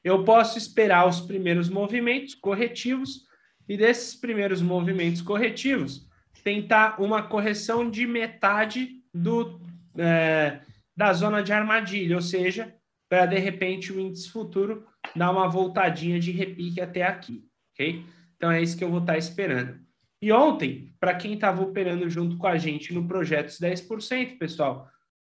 Eu 0.04 0.22
posso 0.24 0.58
esperar 0.58 1.08
os 1.08 1.22
primeiros 1.22 1.70
movimentos 1.70 2.34
corretivos 2.34 3.24
e 3.66 3.78
desses 3.78 4.14
primeiros 4.14 4.60
movimentos 4.60 5.22
corretivos 5.22 6.06
tentar 6.44 7.00
uma 7.00 7.22
correção 7.22 7.90
de 7.90 8.06
metade 8.06 9.00
do 9.14 9.58
é, 9.96 10.60
da 10.96 11.12
zona 11.12 11.42
de 11.42 11.52
armadilha, 11.52 12.16
ou 12.16 12.22
seja, 12.22 12.74
para 13.08 13.26
de 13.26 13.38
repente 13.38 13.92
o 13.92 13.98
índice 13.98 14.30
futuro 14.30 14.86
dar 15.16 15.30
uma 15.30 15.48
voltadinha 15.48 16.18
de 16.20 16.30
repique 16.30 16.80
até 16.80 17.02
aqui, 17.02 17.44
ok? 17.72 18.04
Então 18.36 18.50
é 18.50 18.62
isso 18.62 18.76
que 18.76 18.84
eu 18.84 18.90
vou 18.90 19.00
estar 19.00 19.14
tá 19.14 19.18
esperando. 19.18 19.78
E 20.22 20.30
ontem, 20.32 20.94
para 21.00 21.14
quem 21.14 21.34
estava 21.34 21.62
operando 21.62 22.08
junto 22.08 22.36
com 22.36 22.46
a 22.46 22.58
gente 22.58 22.92
no 22.92 23.08
projeto 23.08 23.48
10%, 23.48 24.38
pessoal, 24.38 24.88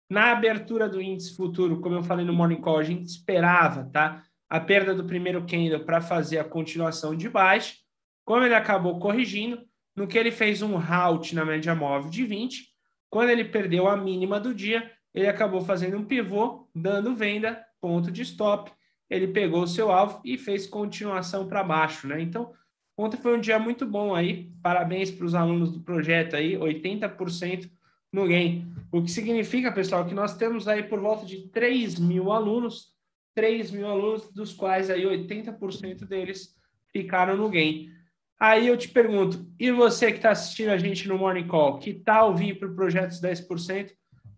na 0.09 0.31
abertura 0.31 0.89
do 0.89 1.01
índice 1.01 1.35
futuro, 1.35 1.79
como 1.79 1.95
eu 1.95 2.03
falei 2.03 2.25
no 2.25 2.33
Morning 2.33 2.59
Call, 2.59 2.79
a 2.79 2.83
gente 2.83 3.05
esperava, 3.05 3.85
tá? 3.85 4.23
A 4.49 4.59
perda 4.59 4.93
do 4.93 5.05
primeiro 5.05 5.45
candle 5.45 5.85
para 5.85 6.01
fazer 6.01 6.37
a 6.39 6.43
continuação 6.43 7.15
de 7.15 7.29
baixo. 7.29 7.77
Como 8.25 8.43
ele 8.43 8.53
acabou 8.53 8.99
corrigindo, 8.99 9.65
no 9.95 10.07
que 10.07 10.17
ele 10.17 10.31
fez 10.31 10.61
um 10.61 10.77
halt 10.77 11.33
na 11.33 11.45
média 11.45 11.73
móvel 11.73 12.09
de 12.09 12.25
20, 12.25 12.67
quando 13.09 13.29
ele 13.29 13.45
perdeu 13.45 13.87
a 13.87 13.95
mínima 13.95 14.39
do 14.39 14.53
dia, 14.53 14.91
ele 15.13 15.27
acabou 15.27 15.61
fazendo 15.61 15.97
um 15.97 16.05
pivô, 16.05 16.67
dando 16.73 17.15
venda, 17.15 17.65
ponto 17.79 18.11
de 18.11 18.21
stop. 18.21 18.71
Ele 19.09 19.27
pegou 19.27 19.63
o 19.63 19.67
seu 19.67 19.91
alvo 19.91 20.21
e 20.23 20.37
fez 20.37 20.65
continuação 20.65 21.47
para 21.47 21.63
baixo, 21.63 22.07
né? 22.07 22.21
Então, 22.21 22.53
ontem 22.97 23.17
foi 23.17 23.37
um 23.37 23.41
dia 23.41 23.59
muito 23.59 23.85
bom 23.85 24.15
aí. 24.15 24.49
Parabéns 24.61 25.11
para 25.11 25.25
os 25.25 25.35
alunos 25.35 25.71
do 25.71 25.81
projeto 25.81 26.35
aí, 26.35 26.55
80% 26.57 27.69
no 28.11 28.27
game. 28.27 28.73
O 28.91 29.01
que 29.01 29.11
significa, 29.11 29.71
pessoal, 29.71 30.05
que 30.05 30.13
nós 30.13 30.37
temos 30.37 30.67
aí 30.67 30.83
por 30.83 30.99
volta 30.99 31.25
de 31.25 31.47
3 31.49 31.99
mil 31.99 32.31
alunos, 32.31 32.93
3 33.35 33.71
mil 33.71 33.87
alunos, 33.87 34.29
dos 34.31 34.53
quais 34.53 34.89
aí 34.89 35.03
80% 35.03 36.05
deles 36.05 36.55
ficaram 36.91 37.35
no 37.35 37.49
game. 37.49 37.91
Aí 38.39 38.67
eu 38.67 38.77
te 38.77 38.89
pergunto, 38.89 39.45
e 39.59 39.71
você 39.71 40.09
que 40.11 40.17
está 40.17 40.31
assistindo 40.31 40.69
a 40.69 40.77
gente 40.77 41.07
no 41.07 41.17
Morning 41.17 41.47
Call, 41.47 41.77
que 41.77 41.93
tal 41.93 42.35
vir 42.35 42.57
para 42.57 42.67
o 42.67 42.75
Projetos 42.75 43.21
10%? 43.21 43.91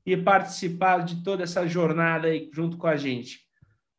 E 0.06 0.18
participar 0.18 1.06
de 1.06 1.24
toda 1.24 1.44
essa 1.44 1.68
jornada 1.68 2.28
aí 2.28 2.50
junto 2.54 2.78
com 2.78 2.88
a 2.88 2.96
gente. 2.96 3.40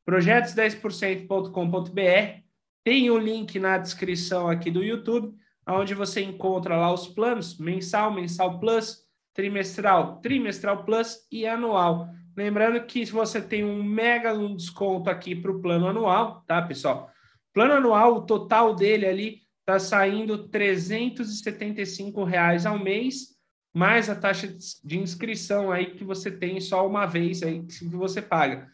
projetos10%.com.br. 0.09 2.44
Tem 2.84 3.11
o 3.11 3.14
um 3.14 3.18
link 3.18 3.59
na 3.59 3.78
descrição 3.78 4.48
aqui 4.48 4.70
do 4.70 4.84
YouTube, 4.84 5.34
onde 5.66 5.94
você 5.94 6.20
encontra 6.20 6.76
lá 6.76 6.92
os 6.92 7.09
planos 7.09 7.59
mensal, 7.59 8.12
mensal 8.12 8.61
plus, 8.61 8.98
trimestral, 9.32 10.20
trimestral 10.20 10.84
plus 10.84 11.26
e 11.32 11.46
anual. 11.46 12.09
Lembrando 12.36 12.84
que 12.84 13.05
você 13.07 13.40
tem 13.40 13.64
um 13.64 13.82
mega 13.82 14.34
um 14.34 14.55
desconto 14.55 15.09
aqui 15.09 15.34
para 15.34 15.50
o 15.50 15.62
plano 15.62 15.86
anual, 15.86 16.42
tá, 16.46 16.61
pessoal? 16.61 17.11
Plano 17.52 17.74
anual, 17.74 18.16
o 18.16 18.26
total 18.26 18.74
dele 18.74 19.07
ali 19.07 19.40
está 19.61 19.78
saindo 19.78 20.48
375 20.48 22.24
reais 22.24 22.66
ao 22.66 22.78
mês, 22.78 23.34
mais 23.74 24.08
a 24.08 24.14
taxa 24.14 24.56
de 24.84 24.98
inscrição 24.98 25.72
aí 25.72 25.86
que 25.86 26.04
você 26.04 26.30
tem 26.30 26.60
só 26.60 26.86
uma 26.86 27.06
vez 27.06 27.42
aí 27.42 27.60
que 27.64 27.84
você 27.88 28.22
paga. 28.22 28.68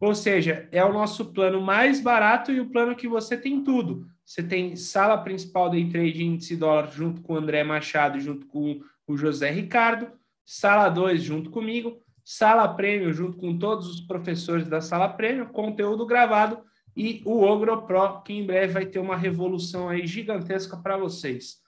Ou 0.00 0.14
seja, 0.14 0.66
é 0.72 0.82
o 0.82 0.92
nosso 0.92 1.32
plano 1.32 1.60
mais 1.60 2.00
barato 2.00 2.50
e 2.50 2.60
o 2.60 2.70
plano 2.70 2.96
que 2.96 3.06
você 3.06 3.36
tem 3.36 3.62
tudo. 3.62 4.06
Você 4.24 4.42
tem 4.42 4.74
sala 4.74 5.18
principal 5.18 5.70
day 5.70 5.88
trade 5.88 6.24
índice 6.24 6.56
dólar 6.56 6.90
junto 6.90 7.20
com 7.20 7.34
o 7.34 7.36
André 7.36 7.62
Machado, 7.62 8.18
junto 8.18 8.46
com 8.46 8.80
o 9.06 9.16
José 9.16 9.50
Ricardo, 9.50 10.10
sala 10.44 10.88
2 10.88 11.22
junto 11.22 11.50
comigo, 11.50 12.02
sala 12.24 12.66
prêmio 12.66 13.12
junto 13.12 13.36
com 13.36 13.56
todos 13.56 13.88
os 13.88 14.00
professores 14.00 14.66
da 14.66 14.80
sala 14.80 15.08
prêmio, 15.08 15.46
conteúdo 15.50 16.04
gravado 16.06 16.62
e 16.96 17.22
o 17.24 17.42
Ogro 17.42 17.82
Pro, 17.82 18.22
que 18.22 18.32
em 18.32 18.44
breve 18.44 18.72
vai 18.72 18.86
ter 18.86 18.98
uma 18.98 19.16
revolução 19.16 19.88
aí 19.88 20.06
gigantesca 20.06 20.76
para 20.78 20.96
vocês. 20.96 21.60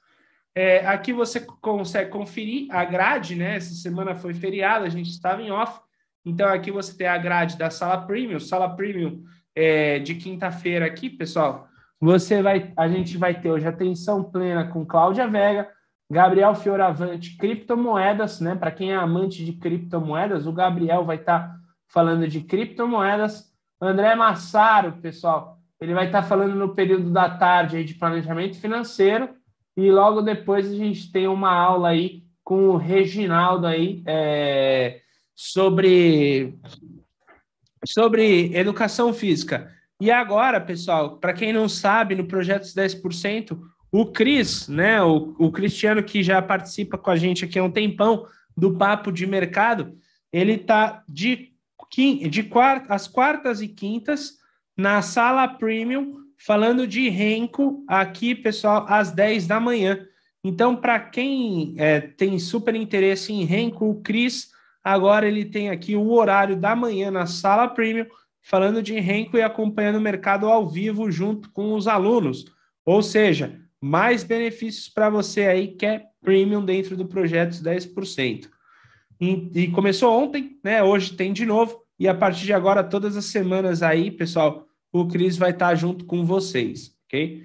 É, 0.59 0.87
aqui 0.87 1.13
você 1.13 1.41
consegue 1.41 2.11
conferir 2.11 2.67
a 2.71 2.85
grade, 2.85 3.37
né? 3.37 3.57
Essa 3.57 3.75
semana 3.75 4.15
foi 4.17 4.35
feriado, 4.35 4.85
a 4.85 4.89
gente 4.89 5.11
estava 5.11 5.41
em 5.41 5.51
off, 5.51 5.81
então, 6.29 6.47
aqui 6.47 6.71
você 6.71 6.95
tem 6.95 7.07
a 7.07 7.17
grade 7.17 7.57
da 7.57 7.71
sala 7.71 8.03
premium, 8.03 8.39
sala 8.39 8.69
premium 8.69 9.25
é, 9.55 9.99
de 9.99 10.15
quinta-feira 10.15 10.85
aqui, 10.85 11.09
pessoal. 11.09 11.67
Você 11.99 12.43
vai, 12.43 12.71
a 12.77 12.87
gente 12.87 13.17
vai 13.17 13.41
ter 13.41 13.51
hoje 13.51 13.67
atenção 13.67 14.23
plena 14.23 14.69
com 14.69 14.85
Cláudia 14.85 15.27
Vega, 15.27 15.71
Gabriel 16.11 16.55
Fioravante, 16.55 17.37
criptomoedas, 17.39 18.41
né? 18.41 18.55
Para 18.55 18.71
quem 18.71 18.93
é 18.93 18.97
amante 18.97 19.43
de 19.43 19.53
criptomoedas, 19.53 20.47
o 20.47 20.53
Gabriel 20.53 21.03
vai 21.03 21.17
estar 21.17 21.49
tá 21.49 21.57
falando 21.89 22.29
de 22.29 22.43
criptomoedas. 22.43 23.51
André 23.81 24.15
Massaro, 24.15 24.93
pessoal, 25.01 25.59
ele 25.81 25.95
vai 25.95 26.07
estar 26.07 26.23
tá 26.23 26.29
falando 26.29 26.55
no 26.55 26.75
período 26.75 27.11
da 27.11 27.31
tarde 27.31 27.79
aí 27.79 27.85
de 27.85 27.95
planejamento 27.95 28.61
financeiro. 28.61 29.31
E 29.79 29.93
logo 29.93 30.23
depois 30.23 30.69
a 30.69 30.75
gente 30.75 31.13
tem 31.13 31.29
uma 31.29 31.53
aula 31.53 31.91
aí 31.91 32.25
com 32.43 32.71
o 32.71 32.77
Reginaldo 32.77 33.65
aí, 33.65 34.03
é, 34.07 35.03
sobre, 35.37 36.59
sobre 37.87 38.53
educação 38.57 39.15
física. 39.15 39.73
E 40.01 40.11
agora, 40.11 40.61
pessoal, 40.61 41.19
para 41.19 41.33
quem 41.33 41.53
não 41.53 41.69
sabe, 41.69 42.17
no 42.17 42.27
projeto 42.27 42.65
10%, 42.65 43.57
o 43.93 44.07
Cris, 44.07 44.67
né, 44.67 45.01
o, 45.01 45.37
o 45.39 45.53
Cristiano 45.53 46.03
que 46.03 46.25
já 46.25 46.43
participa 46.43 46.99
com 46.99 47.13
a 47.13 47.17
gente 47.17 47.45
aqui 47.45 47.57
há 47.57 47.63
um 47.63 47.71
tempão 47.71 48.27
do 48.57 48.77
Papo 48.77 49.13
de 49.13 49.29
Mercado, 49.29 49.97
ele 50.33 50.55
está 50.55 51.05
de, 51.09 51.53
de 52.29 52.43
quarta, 52.43 52.93
as 52.93 53.07
quartas 53.07 53.63
e 53.63 53.69
quintas 53.69 54.39
na 54.77 55.03
sala 55.03 55.47
premium, 55.47 56.17
falando 56.39 56.87
de 56.87 57.09
Renko 57.09 57.85
aqui, 57.87 58.35
pessoal, 58.35 58.87
às 58.89 59.11
10 59.11 59.47
da 59.47 59.61
manhã. 59.61 60.07
Então, 60.43 60.77
para 60.77 60.99
quem 61.01 61.75
é, 61.77 62.01
tem 62.01 62.39
super 62.39 62.75
interesse 62.75 63.33
em 63.33 63.45
Renko, 63.45 63.91
o 63.91 64.01
Cris 64.01 64.57
Agora 64.89 65.29
ele 65.29 65.45
tem 65.45 65.69
aqui 65.69 65.95
o 65.97 66.11
horário 66.13 66.57
da 66.57 66.75
manhã 66.75 67.11
na 67.11 67.27
sala 67.27 67.69
premium, 67.69 68.07
falando 68.41 68.83
de 68.83 68.99
Renko 68.99 69.37
e 69.37 69.43
acompanhando 69.43 69.97
o 69.97 70.01
mercado 70.01 70.47
ao 70.47 70.67
vivo 70.67 71.11
junto 71.11 71.51
com 71.51 71.75
os 71.75 71.87
alunos. 71.87 72.47
Ou 72.87 73.03
seja, 73.03 73.61
mais 73.79 74.25
benefícios 74.25 74.89
para 74.89 75.11
você 75.11 75.43
aí 75.43 75.69
que 75.69 75.85
é 75.85 76.05
premium 76.23 76.65
dentro 76.65 76.97
do 76.97 77.07
projeto 77.07 77.53
10%. 77.57 78.49
E, 79.21 79.51
e 79.55 79.69
começou 79.69 80.11
ontem, 80.19 80.59
né? 80.65 80.83
Hoje 80.83 81.15
tem 81.15 81.35
de 81.35 81.45
novo. 81.45 81.83
E 81.99 82.09
a 82.09 82.15
partir 82.15 82.47
de 82.47 82.55
agora, 82.55 82.83
todas 82.83 83.15
as 83.15 83.27
semanas 83.27 83.83
aí, 83.83 84.11
pessoal, 84.11 84.68
o 84.93 85.07
Cris 85.07 85.37
vai 85.37 85.51
estar 85.51 85.75
junto 85.75 86.05
com 86.05 86.25
vocês, 86.25 86.95
ok? 87.07 87.45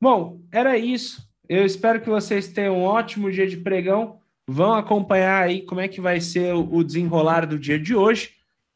Bom, 0.00 0.40
era 0.52 0.76
isso. 0.76 1.26
Eu 1.48 1.64
espero 1.64 2.00
que 2.00 2.08
vocês 2.08 2.48
tenham 2.48 2.78
um 2.78 2.84
ótimo 2.84 3.30
dia 3.30 3.46
de 3.46 3.56
pregão. 3.56 4.18
Vão 4.48 4.74
acompanhar 4.74 5.42
aí 5.42 5.62
como 5.62 5.80
é 5.80 5.88
que 5.88 6.00
vai 6.00 6.20
ser 6.20 6.54
o 6.54 6.82
desenrolar 6.84 7.46
do 7.46 7.58
dia 7.58 7.78
de 7.78 7.94
hoje. 7.94 8.30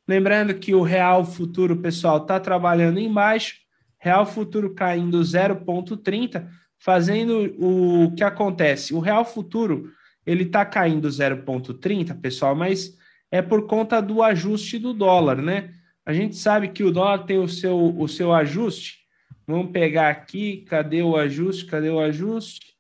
Lembrando 0.08 0.54
que 0.54 0.74
o 0.74 0.82
Real 0.82 1.24
Futuro, 1.24 1.76
pessoal, 1.76 2.18
está 2.18 2.40
trabalhando 2.40 2.98
embaixo. 2.98 3.56
Real 3.98 4.24
Futuro 4.24 4.74
caindo 4.74 5.20
0,30, 5.20 6.48
fazendo 6.78 7.54
o 7.58 8.12
que 8.14 8.24
acontece. 8.24 8.94
O 8.94 8.98
Real 8.98 9.24
Futuro 9.24 9.92
ele 10.26 10.44
está 10.44 10.64
caindo 10.64 11.08
0,30, 11.08 12.20
pessoal, 12.20 12.54
mas 12.54 12.96
é 13.30 13.40
por 13.42 13.66
conta 13.66 14.00
do 14.00 14.22
ajuste 14.22 14.78
do 14.78 14.92
dólar, 14.92 15.40
né? 15.40 15.70
A 16.04 16.12
gente 16.12 16.36
sabe 16.36 16.68
que 16.68 16.82
o 16.82 16.90
dólar 16.90 17.24
tem 17.24 17.38
o 17.38 17.48
seu, 17.48 17.76
o 17.98 18.08
seu 18.08 18.32
ajuste. 18.32 19.00
Vamos 19.46 19.72
pegar 19.72 20.10
aqui, 20.10 20.62
cadê 20.68 21.02
o 21.02 21.16
ajuste? 21.16 21.66
Cadê 21.66 21.90
o 21.90 22.00
ajuste? 22.00 22.76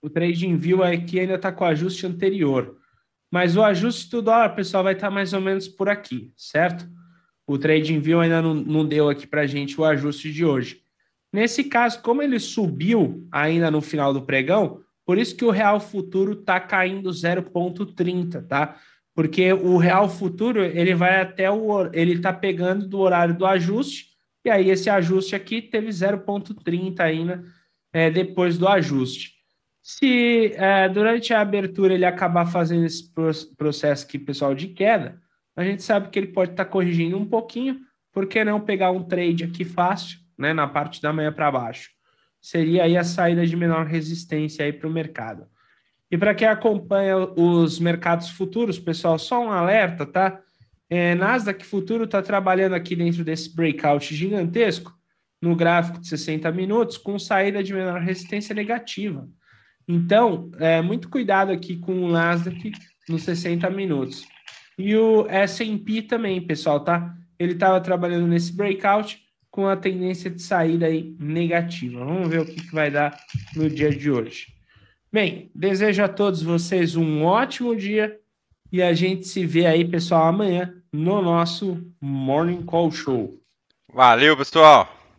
O 0.00 0.08
trade 0.08 0.46
envio 0.46 0.82
aqui 0.82 1.20
ainda 1.20 1.34
está 1.34 1.52
com 1.52 1.64
o 1.64 1.66
ajuste 1.66 2.06
anterior. 2.06 2.78
Mas 3.30 3.56
o 3.56 3.62
ajuste 3.62 4.10
do 4.10 4.22
dólar, 4.22 4.50
pessoal, 4.50 4.82
vai 4.84 4.94
estar 4.94 5.08
tá 5.08 5.14
mais 5.14 5.32
ou 5.32 5.40
menos 5.40 5.68
por 5.68 5.88
aqui, 5.88 6.32
certo? 6.36 6.88
O 7.46 7.58
trade 7.58 7.94
envio 7.94 8.20
ainda 8.20 8.40
não, 8.40 8.54
não 8.54 8.86
deu 8.86 9.08
aqui 9.08 9.26
para 9.26 9.42
a 9.42 9.46
gente 9.46 9.78
o 9.78 9.84
ajuste 9.84 10.32
de 10.32 10.44
hoje. 10.44 10.82
Nesse 11.32 11.64
caso, 11.64 12.00
como 12.00 12.22
ele 12.22 12.38
subiu 12.38 13.26
ainda 13.30 13.70
no 13.70 13.82
final 13.82 14.14
do 14.14 14.22
pregão, 14.22 14.82
por 15.04 15.18
isso 15.18 15.36
que 15.36 15.44
o 15.44 15.50
real 15.50 15.80
futuro 15.80 16.32
está 16.32 16.60
caindo 16.60 17.10
0,30, 17.10 18.46
tá? 18.46 18.78
Porque 19.18 19.52
o 19.52 19.78
real 19.78 20.08
futuro 20.08 20.64
ele 20.64 20.94
vai 20.94 21.20
até 21.20 21.50
o 21.50 21.92
ele 21.92 22.12
está 22.12 22.32
pegando 22.32 22.86
do 22.86 23.00
horário 23.00 23.36
do 23.36 23.44
ajuste 23.44 24.10
e 24.44 24.48
aí 24.48 24.70
esse 24.70 24.88
ajuste 24.88 25.34
aqui 25.34 25.60
teve 25.60 25.88
0,30 25.88 27.00
ainda 27.00 27.44
é, 27.92 28.12
depois 28.12 28.56
do 28.56 28.68
ajuste. 28.68 29.32
Se 29.82 30.52
é, 30.54 30.88
durante 30.88 31.34
a 31.34 31.40
abertura 31.40 31.94
ele 31.94 32.04
acabar 32.04 32.46
fazendo 32.46 32.86
esse 32.86 33.12
processo 33.56 34.06
aqui, 34.06 34.20
pessoal, 34.20 34.54
de 34.54 34.68
queda, 34.68 35.20
a 35.56 35.64
gente 35.64 35.82
sabe 35.82 36.10
que 36.10 36.18
ele 36.20 36.28
pode 36.28 36.52
estar 36.52 36.64
tá 36.64 36.70
corrigindo 36.70 37.18
um 37.18 37.26
pouquinho, 37.26 37.80
por 38.12 38.28
que 38.28 38.44
não 38.44 38.60
pegar 38.60 38.92
um 38.92 39.02
trade 39.02 39.42
aqui 39.42 39.64
fácil, 39.64 40.20
né, 40.38 40.52
na 40.52 40.68
parte 40.68 41.02
da 41.02 41.12
manhã 41.12 41.32
para 41.32 41.50
baixo? 41.50 41.90
Seria 42.40 42.84
aí 42.84 42.96
a 42.96 43.02
saída 43.02 43.44
de 43.44 43.56
menor 43.56 43.84
resistência 43.84 44.64
aí 44.64 44.72
para 44.72 44.88
o 44.88 44.92
mercado. 44.92 45.48
E 46.10 46.16
para 46.16 46.34
quem 46.34 46.48
acompanha 46.48 47.18
os 47.18 47.78
mercados 47.78 48.30
futuros, 48.30 48.78
pessoal, 48.78 49.18
só 49.18 49.44
um 49.44 49.50
alerta, 49.50 50.06
tá? 50.06 50.40
É, 50.88 51.14
Nasdaq 51.14 51.64
Futuro 51.66 52.04
está 52.04 52.22
trabalhando 52.22 52.74
aqui 52.74 52.96
dentro 52.96 53.22
desse 53.22 53.54
breakout 53.54 54.14
gigantesco, 54.14 54.92
no 55.40 55.54
gráfico 55.54 56.00
de 56.00 56.08
60 56.08 56.50
minutos, 56.50 56.96
com 56.96 57.18
saída 57.18 57.62
de 57.62 57.74
menor 57.74 58.00
resistência 58.00 58.54
negativa. 58.54 59.28
Então, 59.86 60.50
é, 60.58 60.80
muito 60.80 61.08
cuidado 61.08 61.52
aqui 61.52 61.76
com 61.76 62.04
o 62.04 62.10
Nasdaq 62.10 62.72
nos 63.08 63.22
60 63.22 63.68
minutos. 63.70 64.26
E 64.78 64.96
o 64.96 65.26
S&P 65.28 66.02
também, 66.02 66.40
pessoal, 66.40 66.80
tá? 66.80 67.14
Ele 67.38 67.52
estava 67.52 67.80
trabalhando 67.80 68.26
nesse 68.26 68.54
breakout 68.54 69.20
com 69.50 69.66
a 69.66 69.76
tendência 69.76 70.30
de 70.30 70.42
saída 70.42 70.86
aí 70.86 71.16
negativa. 71.18 72.04
Vamos 72.04 72.28
ver 72.28 72.40
o 72.40 72.46
que, 72.46 72.54
que 72.54 72.74
vai 72.74 72.90
dar 72.90 73.18
no 73.54 73.68
dia 73.68 73.90
de 73.90 74.10
hoje. 74.10 74.57
Bem, 75.18 75.50
desejo 75.52 76.04
a 76.04 76.08
todos 76.08 76.40
vocês 76.40 76.94
um 76.94 77.24
ótimo 77.24 77.74
dia 77.74 78.20
e 78.70 78.80
a 78.80 78.92
gente 78.92 79.26
se 79.26 79.44
vê 79.44 79.66
aí, 79.66 79.84
pessoal, 79.84 80.28
amanhã 80.28 80.72
no 80.92 81.20
nosso 81.20 81.84
Morning 82.00 82.62
Call 82.62 82.92
Show. 82.92 83.36
Valeu, 83.92 84.36
pessoal! 84.36 84.97